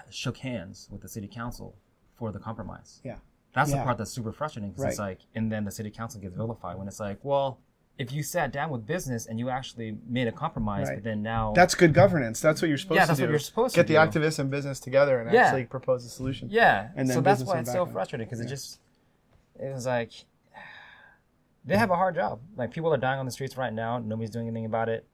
[0.10, 1.76] shook hands with the city council
[2.18, 3.02] for the compromise.
[3.04, 3.16] yeah.
[3.56, 6.36] That's the part that's super frustrating because it's like, and then the city council gets
[6.36, 7.60] vilified when it's like, well,
[8.00, 10.96] if you sat down with business and you actually made a compromise, Right.
[10.96, 12.40] but then now that's good governance.
[12.42, 13.26] That's what you're supposed Yeah, to that's do.
[13.26, 14.26] what you're supposed get to Get the do.
[14.26, 15.42] activists and business together and Yeah.
[15.42, 16.50] actually propose a solution.
[16.50, 18.80] Yeah, And then so that's why it's so frustrating because it just
[19.60, 20.12] it was like
[21.66, 22.40] they have a hard job.
[22.56, 24.00] Like people are dying on the streets right now.
[24.00, 25.06] Nobody's doing anything about it.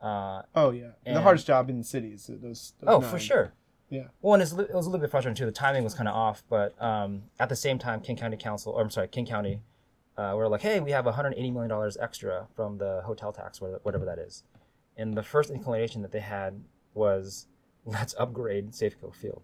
[0.00, 2.26] Uh, Oh yeah, the hardest job in the cities.
[2.32, 3.10] Those, those oh, nine.
[3.10, 3.52] for sure.
[3.88, 4.08] Yeah.
[4.20, 5.46] Well, and it's, it was a little bit frustrating too.
[5.46, 8.72] The timing was kind of off, but um, at the same time, King County Council,
[8.72, 9.60] or I'm sorry, King County,
[10.18, 13.78] uh, we're like, hey, we have 180 million dollars extra from the hotel tax, wha-
[13.84, 14.42] whatever that is.
[14.96, 16.60] And the first inclination that they had
[16.94, 17.46] was,
[17.84, 19.42] let's upgrade Safeco Field.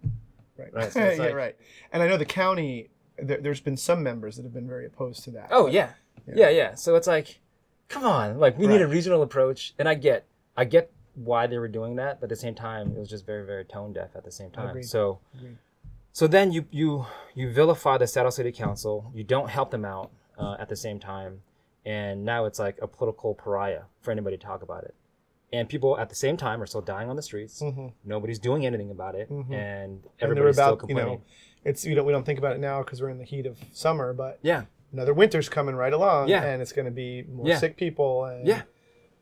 [0.59, 0.73] Right.
[0.75, 1.57] Right, so it's yeah, like- right.
[1.93, 2.91] And I know the county.
[3.19, 5.49] There, there's been some members that have been very opposed to that.
[5.51, 5.91] Oh yeah.
[6.27, 7.39] Yeah, yeah, So it's like,
[7.89, 8.95] come on, like we need a Right.
[8.95, 10.25] regional approach, and I get,
[10.57, 13.27] I get why they were doing that, but at the same time, it was just
[13.27, 14.69] very, very tone deaf at the same time.
[14.71, 14.85] Agreed.
[14.85, 15.59] So, Agreed.
[16.13, 19.11] so then you you you vilify the Seattle City Council.
[19.15, 21.43] You don't help them out uh, at the same time,
[21.85, 24.95] and now it's like a political pariah for anybody to talk about it.
[25.53, 27.61] And people at the same time are still dying on the streets.
[27.61, 27.93] Mhm.
[28.05, 29.53] Nobody's doing anything about it, Mhm.
[29.53, 31.15] and And everybody's still about you complaining.
[31.19, 31.23] know,
[31.65, 33.59] it's you know we don't think about it now because we're in the heat of
[33.73, 36.43] summer, but yeah, another winter's coming right along, Yeah.
[36.45, 37.59] and it's going to be more Yeah.
[37.59, 38.63] sick people, and Yeah.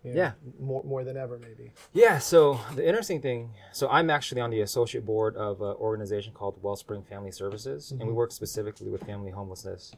[0.03, 0.33] you know, Yeah.
[0.59, 1.73] more more than ever maybe.
[1.93, 6.33] Yeah, so the interesting thing, so I'm actually on the associate board of an organization
[6.33, 9.93] called Wellspring Family Services, and we work specifically with family homelessness.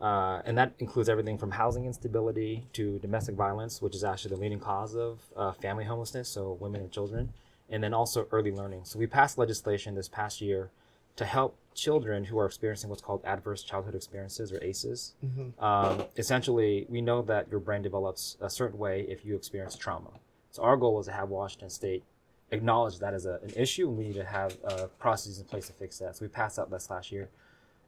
[0.00, 4.40] Uh, and that includes everything from housing instability to domestic violence, which is actually the
[4.40, 7.32] leading cause of uh, family homelessness, so women and children,
[7.70, 8.84] and then also early learning.
[8.84, 10.70] So we passed legislation this past year
[11.16, 15.14] to help children who are experiencing what's called adverse childhood experiences or ACEs.
[15.58, 20.10] Um, essentially, we know that your brain develops a certain way if you experience trauma.
[20.50, 22.04] So our goal was to have Washington State
[22.50, 25.66] acknowledge that as a, an issue, and we need to have uh, processes in place
[25.66, 26.16] to fix that.
[26.16, 27.28] So we passed out this last year,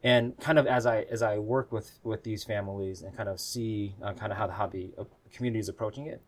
[0.03, 3.39] and kind of as I as I work with with these families and kind of
[3.39, 6.21] see uh, kind of how the uh, community is approaching it,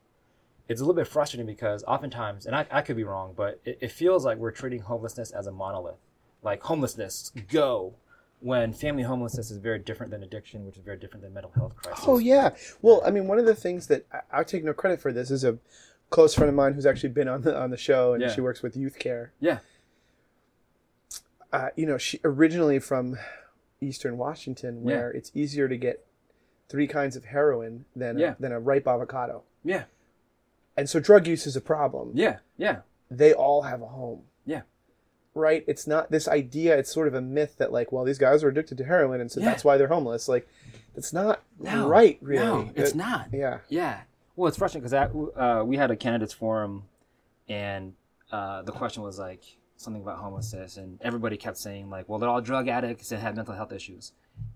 [0.68, 3.78] it's a little bit frustrating because oftentimes, and I, I could be wrong, but it,
[3.80, 5.98] it feels like we're treating homelessness as a monolith,
[6.42, 7.94] like homelessness go.
[8.40, 11.74] When family homelessness is very different than addiction, which is very different than mental health
[11.74, 12.04] crisis.
[12.06, 12.50] Oh yeah.
[12.82, 15.32] Well, I mean, one of the things that I, I take no credit for this
[15.32, 15.58] is a
[16.10, 18.32] close friend of mine who's actually been on the on the show, and Yeah.
[18.32, 19.32] she works with youth care.
[19.40, 19.58] Yeah.
[21.52, 23.16] Uh, you know, she originally from
[23.80, 26.04] Eastern Washington, where it's easier to get
[26.68, 28.34] three kinds of heroin than Yeah.
[28.38, 29.84] a, than a ripe avocado, Yeah.
[30.76, 32.12] and so drug use is a problem.
[32.14, 32.38] Yeah.
[32.56, 32.80] Yeah.
[33.10, 34.24] They all have a home.
[34.44, 34.62] Yeah.
[35.38, 35.64] Right?
[35.66, 36.76] It's not this idea.
[36.76, 39.30] It's sort of a myth that like, well, these guys are addicted to heroin, and
[39.30, 39.46] so Yeah.
[39.46, 40.28] that's why they're homeless.
[40.28, 40.48] Like,
[40.96, 41.88] it's not No.
[41.88, 42.44] right, really.
[42.44, 43.28] No, it's It- not.
[43.32, 43.58] Yeah.
[43.68, 44.00] Yeah.
[44.36, 46.84] Well, it's frustrating because uh, we had a candidates forum,
[47.48, 47.94] and
[48.30, 49.42] uh, the question was like
[49.76, 53.36] something about homelessness, and everybody kept saying like, "Well, they're all drug addicts and have
[53.36, 54.12] mental health issues,"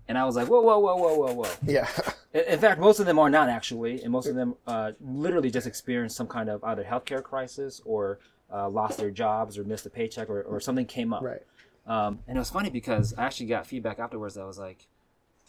[0.07, 1.87] and I was like, "Whoa, whoa, whoa, whoa, whoa, whoa!" Yeah.
[2.33, 5.67] In fact, most of them are not actually, and most of them uh, literally just
[5.67, 8.19] experienced some kind of either healthcare crisis or
[8.53, 11.23] uh, lost their jobs or missed a paycheck or, or something came up.
[11.23, 11.41] right.
[11.85, 14.87] Um, and it was funny because I actually got feedback afterwards that was like,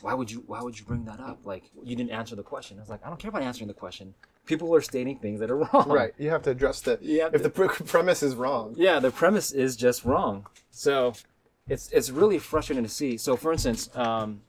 [0.00, 1.40] why would you why would you bring that up?
[1.44, 2.76] Like you didn't answer the question.
[2.78, 4.14] I was like, I don't care about answering the question.
[4.44, 5.88] People are stating things that are wrong.
[5.88, 6.12] Right.
[6.18, 6.98] You have to address the.
[7.22, 8.74] Have if the pre- premise is wrong.
[8.76, 10.46] Yeah, the premise is just wrong.
[10.70, 11.14] So
[11.68, 13.16] it's it's really frustrating to see.
[13.16, 14.42] So for instance, um,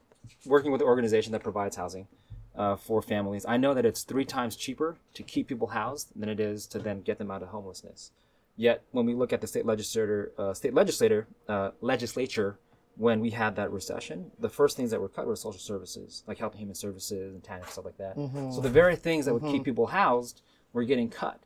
[0.44, 2.08] working with an organization that provides housing
[2.56, 6.28] uh, for families, I know that it's three times cheaper to keep people housed than
[6.28, 8.10] it is to then get them out of homelessness.
[8.56, 12.58] Yet when we look at the state legislator, uh, state legislator, uh, legislature,
[12.96, 16.38] when we had that recession, the first things that were cut were social services, like
[16.38, 18.14] health and human services and TANF, stuff like that.
[18.54, 20.40] So the very things that would keep people housed
[20.72, 21.38] were getting cut.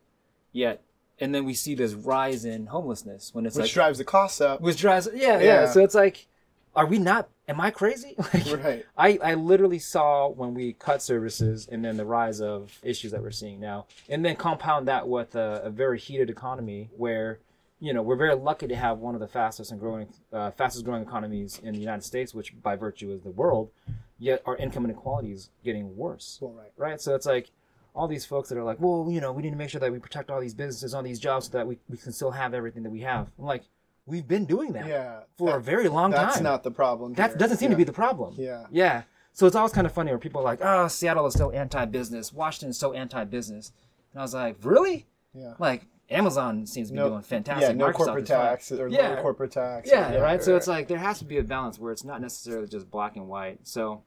[0.52, 0.82] Yet,
[1.18, 4.40] and then we see this rise in homelessness when it's Which like drives the costs
[4.40, 4.60] up.
[4.60, 5.66] which drives yeah, yeah Yeah.
[5.70, 6.28] so it's like
[6.76, 8.84] are we not am i crazy like, Right.
[8.96, 13.20] i i literally saw when we cut services and then the rise of issues that
[13.22, 17.38] we're seeing now and then compound that with a, a very heated economy where
[17.80, 20.84] you know we're very lucky to have one of the fastest and growing uh, fastest
[20.84, 23.70] growing economies in the united states which by virtue is the world
[24.18, 26.72] yet our income inequality is getting worse Well, right.
[26.76, 27.00] right?
[27.00, 27.50] So it's like
[27.94, 29.90] all these folks that are like, well, you know, we need to make sure that
[29.90, 32.54] we protect all these businesses, all these jobs, so that we, we can still have
[32.54, 33.26] everything that we have.
[33.36, 33.64] I'm like,
[34.10, 35.20] we've been doing that Yeah.
[35.38, 36.28] for a very long That's time.
[36.28, 37.14] That's not the problem.
[37.14, 37.74] that doesn't seem Yeah.
[37.74, 38.34] to be the problem.
[38.36, 38.66] Yeah.
[38.70, 39.02] Yeah.
[39.32, 42.32] So it's always kind of funny where people are like, oh, Seattle is so anti-business,
[42.32, 43.72] Washington is so anti-business,
[44.12, 45.06] and I was like, really?
[45.32, 45.54] Yeah.
[45.58, 47.68] Like Amazon seems to be No- doing fantastic.
[47.68, 49.10] Yeah, no Microsoft corporate tax or Yeah.
[49.10, 49.88] low corporate tax.
[49.88, 50.42] Yeah, right.
[50.42, 53.14] So it's like there has to be a balance where it's not necessarily just black
[53.16, 53.60] and white.
[53.66, 54.02] So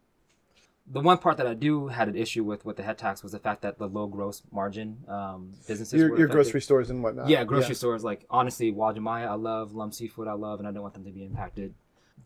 [0.85, 3.31] the one part that I do had an issue with with the head tax was
[3.31, 7.01] the fact that the low gross margin um, businesses your, were your grocery stores and
[7.01, 7.29] whatnot.
[7.29, 10.81] Yeah, grocery stores like honestly, Uwajimaya I love, Lum Seafood I love, and I don't
[10.81, 11.73] want them to be impacted.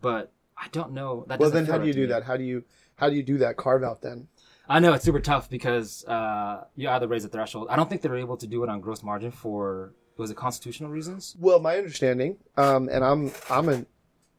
[0.01, 1.25] But I don't know.
[1.27, 2.05] That Well, then how do you do me.
[2.07, 2.23] that?
[2.23, 2.63] How do you
[2.95, 4.27] how do you do that carve out then?
[4.67, 7.67] I know it's super tough because uh, you either raise the threshold.
[7.69, 10.89] I don't think they're able to do it on gross margin for was it constitutional
[10.89, 11.35] reasons?
[11.39, 13.85] Well, my understanding, um, and I'm I'm a n-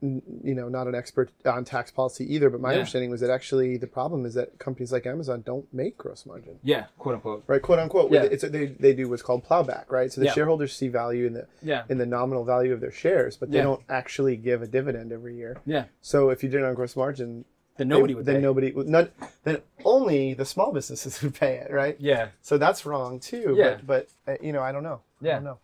[0.00, 2.78] you know not an expert on tax policy either, but my Yeah.
[2.78, 6.58] understanding was that actually the problem is that companies like Amazon don't make gross margin,
[6.62, 7.42] Yeah, quote unquote.
[7.48, 7.60] right?
[7.60, 8.12] Quote unquote.
[8.12, 8.22] Yeah.
[8.22, 10.12] It's they they do what's called plowback, right?
[10.12, 10.32] So the Yeah.
[10.34, 13.60] shareholders see value in the Yeah, in the nominal value of their shares, but they
[13.60, 15.56] don't actually give a dividend every year.
[15.66, 15.84] yeah.
[16.00, 17.44] So if you did it on gross margin,
[17.76, 18.24] Then they- nobody would.
[18.24, 18.40] then pay.
[18.42, 19.10] nobody would none,
[19.44, 21.96] then only the small businesses would pay it, right?
[21.98, 23.54] Yeah, So that's wrong too.
[23.56, 23.78] Yeah.
[23.84, 25.00] But, but uh, you know, I don't know.
[25.22, 25.34] I Yeah.
[25.34, 25.58] don't know.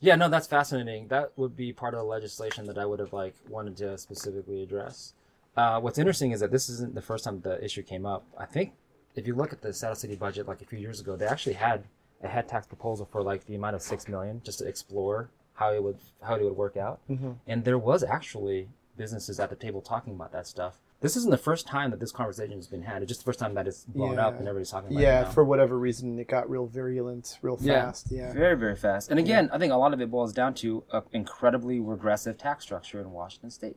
[0.00, 1.08] Yeah, no, that's fascinating.
[1.08, 4.62] That would be part of the legislation that I would have like wanted to specifically
[4.62, 5.12] address.
[5.56, 8.24] Uh, what's interesting is that this isn't the first time the issue came up.
[8.38, 8.72] I think
[9.14, 11.54] if you look at the Seattle City budget, like a few years ago, they actually
[11.54, 11.84] had
[12.22, 15.72] a head tax proposal for like the amount of six million, just to explore how
[15.72, 17.00] it would how it would work out.
[17.10, 17.32] Mm-hmm.
[17.46, 18.68] And there was actually
[19.00, 20.78] businesses at the table talking about that stuff.
[21.00, 23.00] This isn't the first time that this conversation has been had.
[23.00, 25.24] It's just the first time that it's blown up and everybody's talking about Yeah, it.
[25.24, 25.30] now.
[25.30, 27.86] for whatever reason, it got real virulent, real Yeah.
[27.86, 28.08] fast.
[28.10, 28.30] Yeah.
[28.34, 29.10] Very, very fast.
[29.10, 32.62] And again, I think a lot of it boils down to an incredibly regressive tax
[32.64, 33.76] structure in Washington state.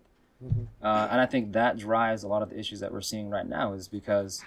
[0.82, 3.48] Uh, and I think that drives a lot of the issues that we're seeing right
[3.48, 4.44] now is because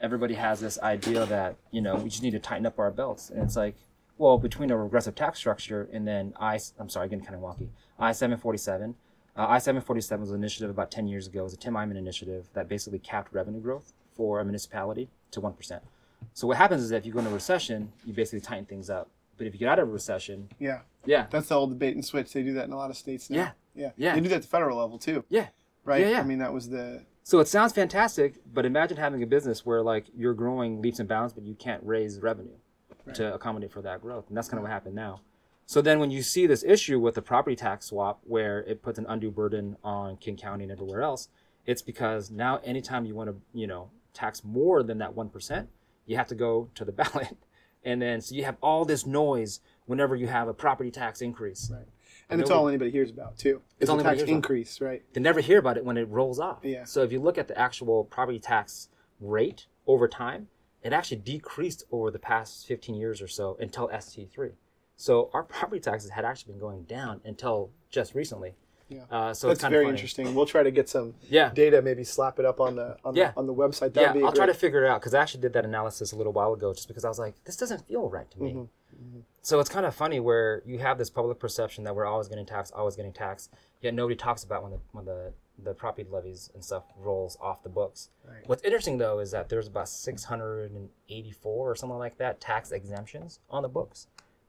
[0.00, 3.28] everybody has this idea that, you know, we just need to tighten up our belts.
[3.30, 3.74] And it's like,
[4.18, 7.70] well, between a regressive tax structure and then I, I'm sorry, getting kind of wonky,
[7.98, 8.94] I-747.
[9.36, 11.40] Uh, I-747 was an initiative about 10 years ago.
[11.40, 15.40] It was a Tim Eyman initiative that basically capped revenue growth for a municipality to
[15.40, 15.80] 1%.
[16.34, 18.90] So what happens is that if you go into a recession, you basically tighten things
[18.90, 19.08] up.
[19.38, 20.80] But if you get out of a recession, Yeah.
[21.06, 22.32] yeah, That's the old debate and switch.
[22.32, 23.36] They do that in a lot of states now.
[23.38, 23.50] Yeah.
[23.74, 23.90] Yeah.
[23.96, 24.14] Yeah.
[24.14, 25.46] They do that at the federal level too, yeah.
[25.84, 26.02] right?
[26.02, 26.20] Yeah, yeah.
[26.20, 27.02] I mean, that was the.
[27.24, 31.08] So it sounds fantastic, but imagine having a business where like you're growing leaps and
[31.08, 32.56] bounds, but you can't raise revenue
[33.14, 35.20] to accommodate for that growth, and that's kind of what happened now.
[35.72, 38.98] So then, when you see this issue with the property tax swap, where it puts
[38.98, 41.30] an undue burden on King County and everywhere else,
[41.64, 45.70] it's because now anytime you want to, you know, tax more than that one percent,
[46.04, 47.38] you have to go to the ballot,
[47.82, 51.70] and then so you have all this noise whenever you have a property tax increase.
[51.72, 51.86] Right.
[52.28, 53.62] And it's all anybody hears about too.
[53.80, 54.34] It's, all a tax hears about.
[54.34, 55.02] increase, right?
[55.14, 56.58] they never hear about it when it rolls off.
[56.64, 56.84] Yeah.
[56.84, 60.48] So if you look at the actual property tax rate over time,
[60.82, 64.52] it actually decreased over the past 15 years or so until ST3.
[64.96, 68.54] So our property taxes had actually been going down until just recently.
[68.88, 69.04] Yeah.
[69.10, 69.96] Uh, so That's it's kind very of funny.
[69.98, 70.34] interesting.
[70.34, 71.50] We'll try to get some Yeah.
[71.54, 73.30] data, maybe slap it up on the on, Yeah.
[73.30, 73.94] the, on the website.
[73.94, 76.12] That'd yeah, be I'll try to figure it out because I actually did that analysis
[76.12, 78.52] a little while ago, just because I was like, this doesn't feel right to me.
[78.52, 79.20] Mm-hmm.
[79.40, 82.44] So it's kind of funny where you have this public perception that we're always getting
[82.46, 86.50] taxed, always getting taxed, yet nobody talks about when the when the the property levies
[86.54, 88.08] and stuff rolls off the books.
[88.26, 88.46] Right.
[88.46, 93.62] What's interesting though is that there's about 684 or something like that tax exemptions on
[93.62, 94.06] the books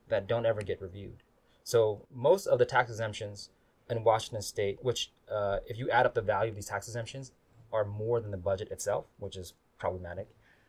[0.08, 1.22] that don't ever get reviewed.
[1.62, 3.50] So most of the tax exemptions
[3.88, 7.32] in Washington State, which uh, if you add up the value of these tax exemptions,
[7.72, 10.28] are more than the budget itself, which is problematic.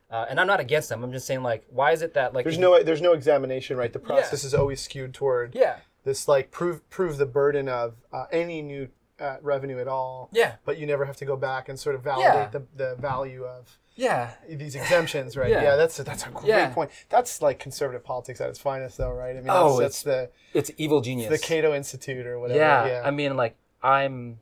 [0.09, 1.03] Uh, and I'm not against them.
[1.03, 3.91] I'm just saying, like, why is it that like There's no there's no examination, right?
[3.91, 8.25] The process is always skewed toward yeah this like prove prove the burden of uh,
[8.31, 8.87] any new
[9.19, 10.29] uh, revenue at all.
[10.31, 12.47] yeah But you never have to go back and sort of validate Yeah.
[12.49, 15.49] the, the value of yeah these exemptions, right?
[15.49, 15.63] Yeah.
[15.63, 16.69] Yeah, that's a, that's a great Yeah.
[16.73, 16.91] point.
[17.09, 19.31] That's like conservative politics at its finest, though, right?
[19.35, 21.29] I mean, Oh, that's, that's the it's evil genius.
[21.29, 22.59] the Cato Institute or whatever.
[22.59, 24.39] yeah, Yeah, I mean, like I'm,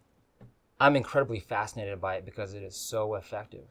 [0.80, 3.66] I'm incredibly fascinated by it because it is so effective.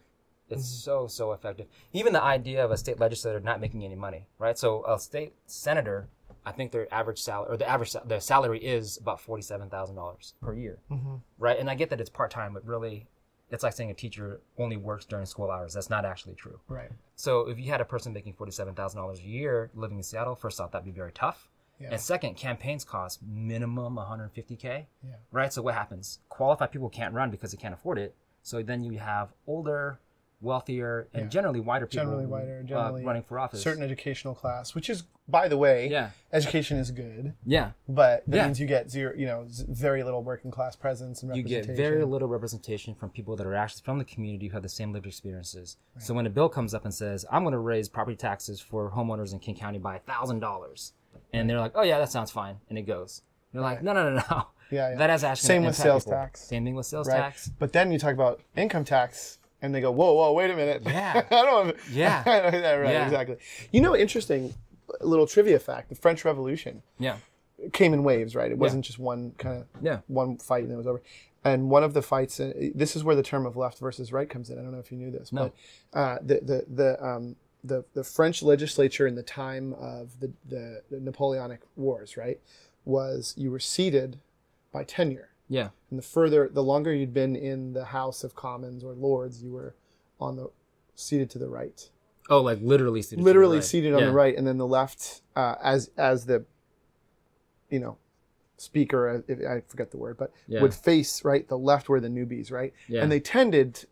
[0.48, 0.84] It's Mm-hmm.
[0.84, 1.66] so so effective.
[1.92, 4.58] Even the idea of a state legislator not making any money, right?
[4.58, 6.08] So a state senator,
[6.44, 9.96] I think their average salary or the average their salary is about forty seven thousand
[9.96, 11.14] dollars per year, Mm-hmm.
[11.38, 11.58] right?
[11.58, 13.06] And I get that it's part time, but really,
[13.52, 15.74] it's like saying a teacher only works during school hours.
[15.74, 16.58] That's not actually true.
[16.68, 16.90] right.
[17.14, 20.34] So if you had a person making forty-seven thousand dollars a year living in Seattle,
[20.34, 21.48] first off, that'd be very tough.
[21.78, 21.88] Yeah.
[21.92, 24.86] And second, campaigns cost minimum one hundred fifty k.
[25.04, 25.14] Yeah.
[25.30, 25.52] Right.
[25.52, 26.18] So what happens?
[26.28, 28.14] Qualified people can't run because they can't afford it.
[28.42, 30.00] So then you have older,
[30.42, 31.28] wealthier, and Yeah.
[31.28, 33.62] generally whiter people Generally whiter, uh, running for office.
[33.62, 36.10] Certain educational class, which is, by the way, Yeah.
[36.32, 37.72] education is good, Yeah.
[37.88, 38.44] but that Yeah.
[38.46, 41.56] means you get zero, you know, z- very little working class presence and You get
[41.66, 41.92] representation.
[41.94, 44.92] very little representation from people that are actually from the community who have the same
[44.92, 45.76] lived experiences.
[45.98, 48.90] So when a bill comes up and says, "I'm going to raise property taxes for
[48.90, 50.92] homeowners in King County by thousand dollars,"
[51.32, 53.22] and they're like, "Oh yeah, that sounds fine," and it goes.
[53.52, 54.46] They're like, "No, no, no, no.
[54.70, 54.96] Yeah, yeah.
[54.96, 56.40] That has actually Same with sales people." tax.
[56.40, 57.16] Same thing with sales right?
[57.18, 57.50] tax.
[57.58, 60.82] But then you talk about income tax, and they go, "Whoa, whoa, wait a minute."
[60.86, 61.24] Yeah.
[61.30, 61.76] I don't.
[61.90, 62.22] Yeah.
[62.26, 62.92] yeah, right.
[62.92, 63.04] Yeah.
[63.04, 63.36] Exactly.
[63.70, 64.52] You know, interesting
[65.00, 67.16] little trivia fact: the French Revolution Yeah.
[67.72, 68.50] came in waves, right?
[68.50, 70.00] It wasn't just one kind of Yeah.
[70.08, 71.00] one fight and it was over.
[71.44, 74.30] And one of the fights, uh, this is where the term of left versus right
[74.30, 74.58] comes in.
[74.58, 75.50] I don't know if you knew this, No.
[75.92, 80.30] but uh, the the the um, the the French legislature in the time of the,
[80.48, 82.38] the the Napoleonic Wars, right,
[82.84, 84.18] was you were seated
[84.72, 85.30] by tenure.
[85.52, 85.68] Yeah.
[85.90, 89.52] And the further, the longer you'd been in the House of Commons or Lords, you
[89.52, 89.74] were
[90.18, 90.50] on the
[90.94, 91.90] seated to the right,
[92.30, 93.16] Oh, like literally seated.
[93.18, 93.64] to the literally right.
[93.64, 94.06] seated on Yeah.
[94.06, 96.46] the right, and then the left, uh, as as the,
[97.68, 97.98] you know,
[98.56, 100.62] speaker, uh, if, I forget the word, but Yeah.
[100.62, 101.46] would face right.
[101.46, 103.02] The left were the newbies, right, Yeah.
[103.02, 103.84] and they tended,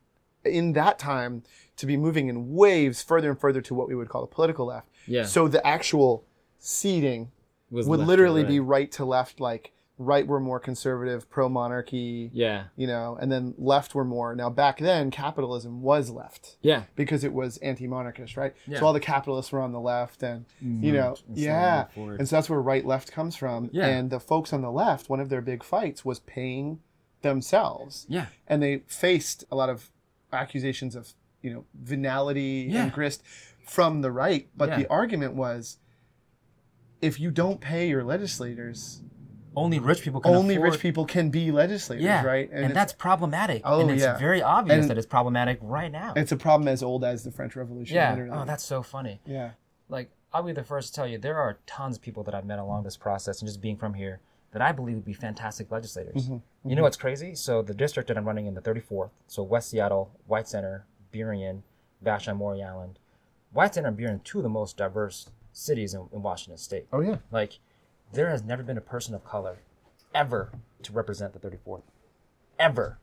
[0.45, 1.43] in that time,
[1.77, 4.67] to be moving in waves further and further to what we would call the political
[4.67, 4.89] left.
[5.07, 5.25] Yeah.
[5.27, 6.25] So the actual
[6.59, 7.33] seating
[7.71, 8.49] Was would literally right.
[8.49, 12.65] be right to left, like right were more conservative, pro monarchy Yeah.
[12.75, 14.35] you know, and then left were more.
[14.35, 16.85] Now back then, capitalism was left Yeah.
[16.97, 18.55] because it was anti-monarchist, right?
[18.67, 18.79] Yeah.
[18.81, 22.35] So all the capitalists were on the left, and you know, and yeah, and so
[22.37, 23.69] that's where right-left comes from.
[23.73, 23.87] Yeah.
[23.89, 26.81] And the folks on the left, one of their big fights was paying
[27.21, 28.27] themselves, Yeah.
[28.49, 29.91] and they faced a lot of
[30.33, 32.85] accusations of you know venality Yeah.
[32.85, 33.23] and grist
[33.67, 34.49] from the right.
[34.57, 34.77] But Yeah.
[34.79, 35.77] the argument was,
[37.03, 39.03] if you don't pay your legislators,
[39.57, 42.25] Only rich people can only afford- rich people can be legislators, Yeah.
[42.25, 42.49] right?
[42.51, 43.63] And, it's- that's problematic.
[43.65, 44.17] Oh, and it's yeah.
[44.17, 46.13] very obvious And- that it's problematic right now.
[46.15, 47.95] It's a problem as old as the French Revolution.
[47.97, 48.11] yeah.
[48.11, 48.33] literally.
[48.33, 49.21] Oh, that's so funny.
[49.25, 49.53] yeah.
[49.89, 52.45] like I'll be the first to tell you there are tons of people that I've
[52.45, 54.21] met along this process and just being from here
[54.53, 56.25] that I believe would be fantastic legislators.
[56.25, 56.75] Mm-hmm, you mm-hmm.
[56.77, 57.35] know what's crazy?
[57.35, 61.63] So the district that I'm running in the 34th, so West Seattle, White Center, Burien,
[62.05, 62.99] Vashon, Maury Island.
[63.53, 66.87] White Center and Burien, two of the most diverse cities in, in Washington State.
[66.93, 67.17] Oh yeah.
[67.33, 67.59] Like,
[68.13, 69.59] there has never been a person of color
[70.15, 71.83] ever to represent the 34th.
[72.59, 72.99] Ever.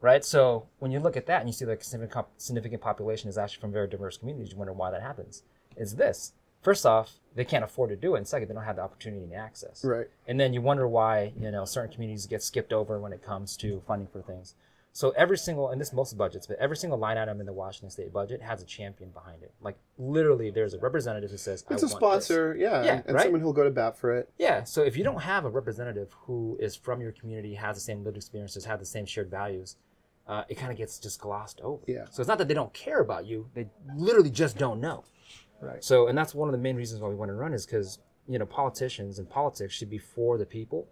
[0.00, 0.24] Right?
[0.24, 3.60] So when you look at that and you see like significant, significant population is actually
[3.60, 5.42] from very diverse communities, you wonder why that happens.
[5.76, 6.32] It's this.
[6.62, 8.18] First off, they can't afford to do it.
[8.18, 9.84] And second, they don't have the opportunity and access.
[9.84, 10.06] Right.
[10.26, 13.56] And then you wonder why, you know, certain communities get skipped over when it comes
[13.58, 14.54] to funding for things.
[14.92, 17.90] So every single, and this most budgets, but every single line item in the Washington
[17.90, 19.54] State budget has a champion behind it.
[19.60, 21.90] Like literally, there's a representative who says, It's I a want this.
[22.26, 23.22] sponsor, yeah, Yeah, and, right?
[23.24, 24.30] someone who'll go to bat for it.
[24.36, 24.64] Yeah.
[24.64, 28.02] So if you don't have a representative who is from your community, has the same
[28.02, 29.76] lived experiences, have the same shared values,
[30.26, 31.82] uh, it kind of gets just glossed over.
[31.86, 32.06] Yeah.
[32.10, 35.04] So it's not that they don't care about you; they literally just don't know.
[35.60, 35.82] Right.
[35.84, 37.98] So, and that's one of the main reasons why we want to run is because
[38.28, 40.88] you know politicians and politics should be for the people,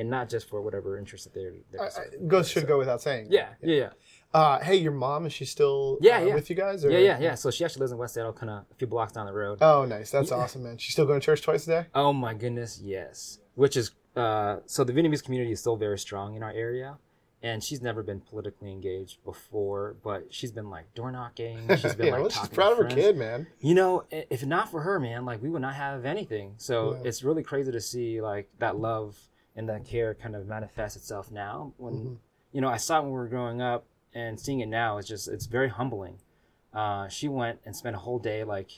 [0.00, 1.52] and not just for whatever interest that they're.
[1.70, 2.26] they're I, serving.
[2.26, 3.26] goes should go without saying.
[3.30, 3.88] Yeah, yeah, yeah,
[4.32, 6.34] Uh, hey, your mom is she still Yeah, uh, yeah.
[6.34, 6.84] with you guys?
[6.84, 6.90] Or?
[6.90, 7.34] yeah, yeah, yeah.
[7.34, 9.58] So she actually lives in West Seattle, kind of a few blocks down the road.
[9.60, 10.10] Oh, nice.
[10.10, 10.38] That's Yeah.
[10.38, 10.78] awesome, man.
[10.78, 11.86] She's still going to church twice a day.
[11.94, 13.38] Oh my goodness, yes.
[13.54, 16.98] Which is uh, so the Vietnamese community is still very strong in our area,
[17.42, 21.58] and she's never been politically engaged before, but she's been like door knocking.
[21.76, 23.46] She's been yeah, like well, she's proud of her kid, man.
[23.60, 26.54] You know, if not for her, man, like we would not have anything.
[26.56, 29.16] So it's really crazy to see like that love
[29.56, 31.72] and that care kind of manifests itself now.
[31.76, 32.16] When Mhm.
[32.52, 33.84] you know, I saw it when we were growing up,
[34.14, 36.18] and seeing it now is just it's very humbling.
[36.74, 38.70] Uh, she went and spent a whole day like.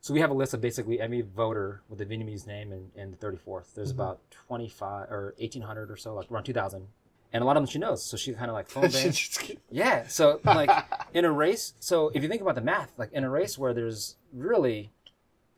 [0.00, 3.10] So we have a list of basically every voter with a Vietnamese name in, in
[3.10, 3.74] the 34th.
[3.74, 3.94] There's Mhm.
[3.96, 6.88] about 25 or 1,800 or so, like around 2,000.
[7.32, 8.02] And a lot of them she knows.
[8.04, 9.58] So she kind of like phone bank.
[9.70, 10.06] Yeah.
[10.08, 10.68] So like
[11.14, 13.72] in a race, so if you think about the math, like in a race where
[13.72, 14.92] there's really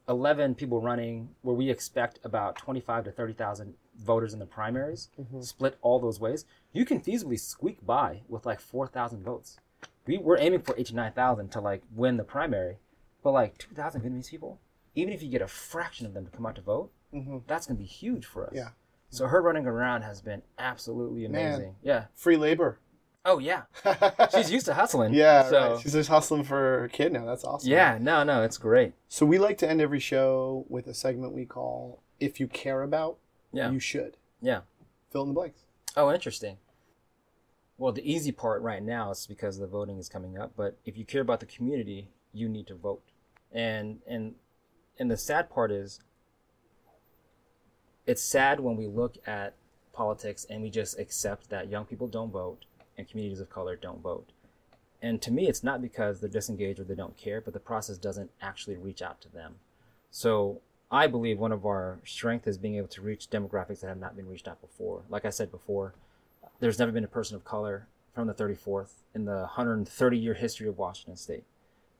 [0.08, 5.42] 11 people running, where we expect about 25 to 30,000 voters in the primaries, Mhm.
[5.44, 9.58] split all those ways, you can feasibly squeak by with like 4,000 votes.
[10.06, 12.78] We we're aiming for 89,000 to like win the primary,
[13.22, 14.60] but like 2,000 Vietnamese people,
[14.94, 17.42] even if you get a fraction of them to come out to vote, Mhm.
[17.46, 18.52] that's gonna be huge for us.
[18.54, 18.70] Yeah.
[19.08, 21.42] So her running around has been absolutely amazing.
[21.44, 21.54] Man.
[21.54, 21.76] amazing.
[21.82, 22.06] Yeah.
[22.14, 22.78] Free labor.
[23.28, 23.62] Oh yeah.
[24.34, 25.12] She's used to hustling.
[25.12, 25.80] yeah, So right.
[25.82, 27.24] She's just hustling for her kid now.
[27.26, 27.70] That's awesome.
[27.70, 27.98] yeah.
[28.00, 28.92] No, no, it's great.
[29.08, 32.82] So we like to end every show with a segment we call "If You Care
[32.82, 33.18] About,
[33.52, 33.70] Yeah.
[33.70, 34.60] You Should." Yeah.
[35.10, 35.64] Fill in the blanks.
[35.96, 36.58] Oh, interesting.
[37.78, 40.52] Well, the easy part right now is because the voting is coming up.
[40.56, 43.02] But if you care about the community, you need to vote.
[43.52, 44.34] And and
[44.98, 46.00] and the sad part is,
[48.06, 49.54] it's sad when we look at
[49.92, 52.64] politics and we just accept that young people don't vote
[52.96, 54.30] and communities of color don't vote.
[55.02, 57.98] And to me, it's not because they're disengaged or they don't care, but the process
[57.98, 59.56] doesn't actually reach out to them.
[60.10, 64.00] So I believe one of our strength is being able to reach demographics that have
[64.00, 65.02] not been reached out before.
[65.10, 65.94] Like I said before,
[66.60, 70.66] there's never been a person of color from the 34th in the 130 year history
[70.68, 71.44] of Washington State.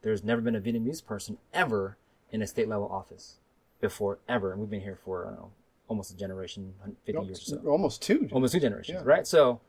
[0.02, 1.98] There's never been a Vietnamese person ever
[2.30, 3.36] in a state level office
[3.80, 4.52] before, ever.
[4.52, 5.50] And we've been here for, I don't know,
[5.88, 6.72] almost a generation,
[7.04, 8.28] 50 years or so Almost two.
[8.32, 9.08] almost two generations, Yeah.
[9.08, 9.26] right?
[9.26, 9.60] So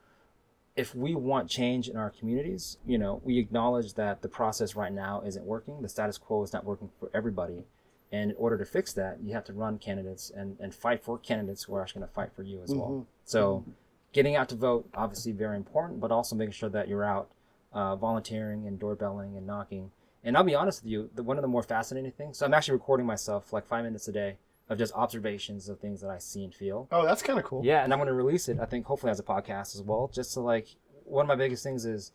[0.77, 4.93] if we want change in our communities, you know, we acknowledge that the process right
[4.93, 5.81] now isn't working.
[5.81, 7.63] The status quo is not working for everybody.
[8.11, 11.17] And in order to fix that, you have to run candidates and, and fight for
[11.17, 13.07] candidates who are actually going to fight for you as well.
[13.25, 13.65] So
[14.13, 17.31] getting out to vote, obviously very important, but also making sure that you're out
[17.73, 19.91] uh, volunteering and doorbelling and knocking.
[20.23, 22.53] And I'll be honest with you, the, one of the more fascinating things, so I'm
[22.53, 24.37] actually recording myself like five minutes a day
[24.69, 26.87] of just observations of things that I see and feel.
[26.91, 27.63] Oh, that's kind of cool.
[27.63, 28.59] Yeah, and I'm going to release it.
[28.59, 30.09] I think hopefully as a podcast as well.
[30.13, 30.67] Just to like,
[31.05, 32.11] one of my biggest things is,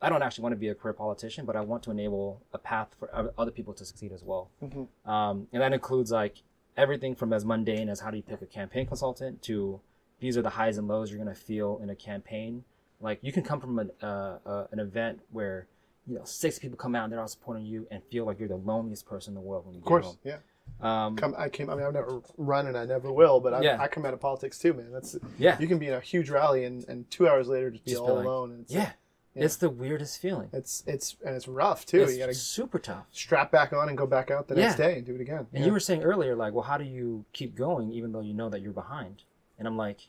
[0.00, 2.58] I don't actually want to be a career politician, but I want to enable a
[2.58, 4.50] path for other people to succeed as well.
[4.62, 4.86] Mhm.
[5.08, 6.42] Um, and that includes like
[6.76, 9.80] everything from as mundane as how do you pick a campaign consultant to
[10.20, 12.64] these are the highs and lows you're going to feel in a campaign.
[13.00, 15.66] Like you can come from an uh, uh, an event where
[16.06, 18.48] you know six people come out and they're all supporting you and feel like you're
[18.48, 20.04] the loneliest person in the world when you Of get course.
[20.06, 20.18] home.
[20.24, 20.36] Yeah.
[20.80, 21.70] Um, Come, I came.
[21.70, 23.40] I mean, I've never run, and I never will.
[23.40, 23.80] But I, Yeah.
[23.80, 24.92] I come out of politics too, man.
[24.92, 27.84] That's yeah, you can be in a huge rally, and, and two hours later just
[27.84, 28.50] be Just all like, alone.
[28.52, 28.92] And it's, yeah,
[29.34, 29.44] Yeah.
[29.44, 30.50] It's the weirdest feeling.
[30.52, 32.02] It's it's and it's rough too.
[32.02, 33.06] it's you got to super tough.
[33.10, 35.46] strap back on and go back out the next day and do it again.
[35.52, 35.66] And Yeah.
[35.66, 38.48] you were saying earlier, like, well, how do you keep going even though you know
[38.50, 39.22] that you're behind?
[39.58, 40.00] And I'm like,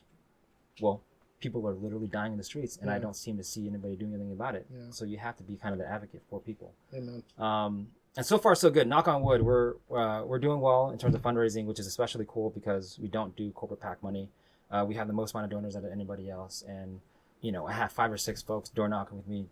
[0.82, 1.00] well,
[1.40, 4.12] people are literally dying in the streets, and I don't seem to see anybody doing
[4.12, 4.66] anything about it.
[4.70, 4.80] Yeah.
[4.90, 6.72] So you have to be kind of the advocate for people.
[6.94, 7.22] Amen.
[7.38, 8.86] Um, and so far, so good.
[8.88, 12.24] Knock on wood, we're uh, we're doing well in terms of fundraising, which is especially
[12.28, 14.28] cool because we don't do corporate PAC money.
[14.70, 17.00] Uh, we have the most amount of donors out of anybody else, and
[17.40, 19.46] you know, I have five or six folks door knocking with me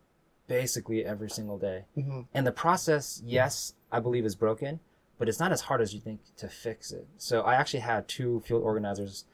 [0.49, 1.85] basically every single day.
[1.95, 4.79] hmm And the process, yes, I believe is broken,
[5.19, 7.07] but it's not as hard as you think to fix it.
[7.17, 9.25] So I actually had two field organizers.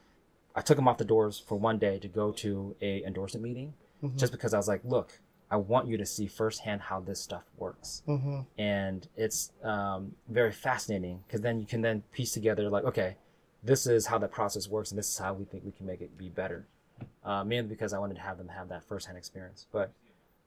[0.54, 3.74] I took them off the doors for one day to go to a endorsement meeting,
[4.02, 4.16] Mhm.
[4.16, 5.20] just because I was like, look,
[5.52, 10.50] I want you to see firsthand how this stuff works, hmm and it's um, very
[10.52, 13.16] fascinating because then you can then piece together like, okay,
[13.62, 16.00] this is how that process works, and this is how we think we can make
[16.00, 16.66] it be better.
[17.24, 19.92] Uh, mainly because I wanted to have them have that firsthand experience, but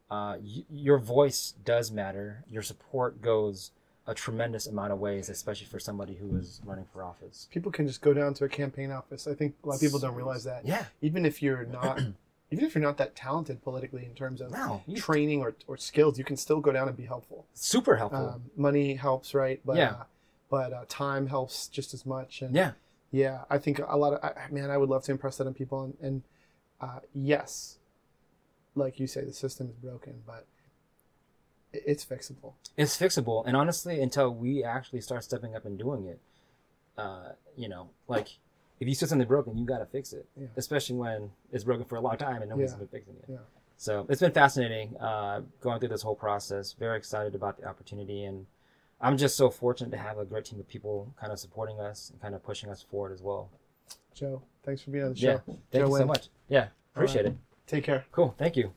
[0.10, 2.44] uh, y- your voice does matter.
[2.50, 3.72] Your support goes
[4.08, 7.48] a tremendous amount of ways, especially for somebody who is running for office.
[7.52, 9.28] People can just go down to a campaign office.
[9.28, 10.66] I think a lot of people don't realize that.
[10.66, 12.00] Yeah, Even if you're not,
[12.52, 16.18] even if you're not that talented politically in terms of no, training or, or skills,
[16.18, 17.46] you can still go down and be helpful.
[17.54, 18.30] super helpful.
[18.36, 19.60] Um, money helps, right?
[19.66, 19.92] But Yeah.
[19.92, 20.04] uh,
[20.50, 22.42] but uh, time helps just as much.
[22.42, 22.74] And yeah,
[23.12, 25.54] yeah, I think a lot of I, man, I would love to impress that on
[25.56, 25.84] people.
[25.84, 26.22] And, and
[26.80, 27.78] uh, yes,
[28.76, 30.46] like you say, the system is broken, but
[31.74, 32.54] it's fixable.
[32.78, 33.44] it's fixable.
[33.46, 36.20] And honestly, until we actually start stepping up and doing it,
[36.98, 38.38] uh, you know, like
[38.80, 40.48] if you see something broken, you got to fix it, Yeah.
[40.58, 42.78] especially when it's broken for a long time and nobody's Yeah.
[42.80, 43.26] been fixing it.
[43.28, 43.38] Yeah.
[43.78, 46.74] So it's been fascinating uh, going through this whole process.
[46.74, 48.46] Very excited about the opportunity, and
[49.02, 52.10] I'm just so fortunate to have a great team of people kind of supporting us
[52.10, 53.50] and kind of pushing us forward as well.
[54.14, 55.42] Joe, thanks for being on the Yeah, show.
[55.46, 56.30] thank Joe you so much.
[56.48, 57.34] Yeah, appreciate right.
[57.34, 57.38] it.
[57.68, 58.06] Take care.
[58.14, 58.72] Cool, thank you.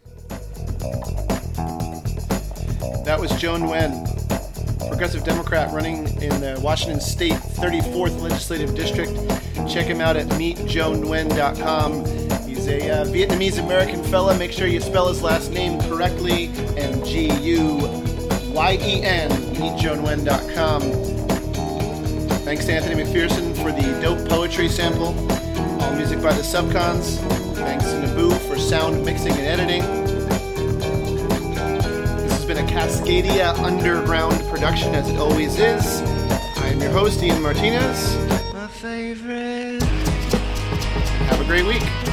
[3.05, 4.18] That was Joe Nguyen,
[4.87, 9.13] progressive Democrat running in the Washington State 34th Legislative District.
[9.69, 12.05] Check him out at meetjoenguyen.com.
[12.49, 14.37] He's a uh, Vietnamese American fella.
[14.39, 16.47] Make sure you spell his last name correctly.
[16.77, 17.79] And G U
[18.53, 19.31] Y E N.
[19.57, 20.83] Meetjoenguyen.com.
[22.45, 25.15] Thanks to Anthony McPherson for the dope poetry sample.
[25.83, 27.19] All music by the Subcons.
[27.57, 29.83] Thanks to Naboo for sound mixing and editing.
[32.23, 36.03] This has been a Cascadia Underground production, as it always is.
[36.59, 38.17] I am your host, Ian Martinez.
[38.53, 39.81] My favorite.
[41.31, 42.08] Have a great week.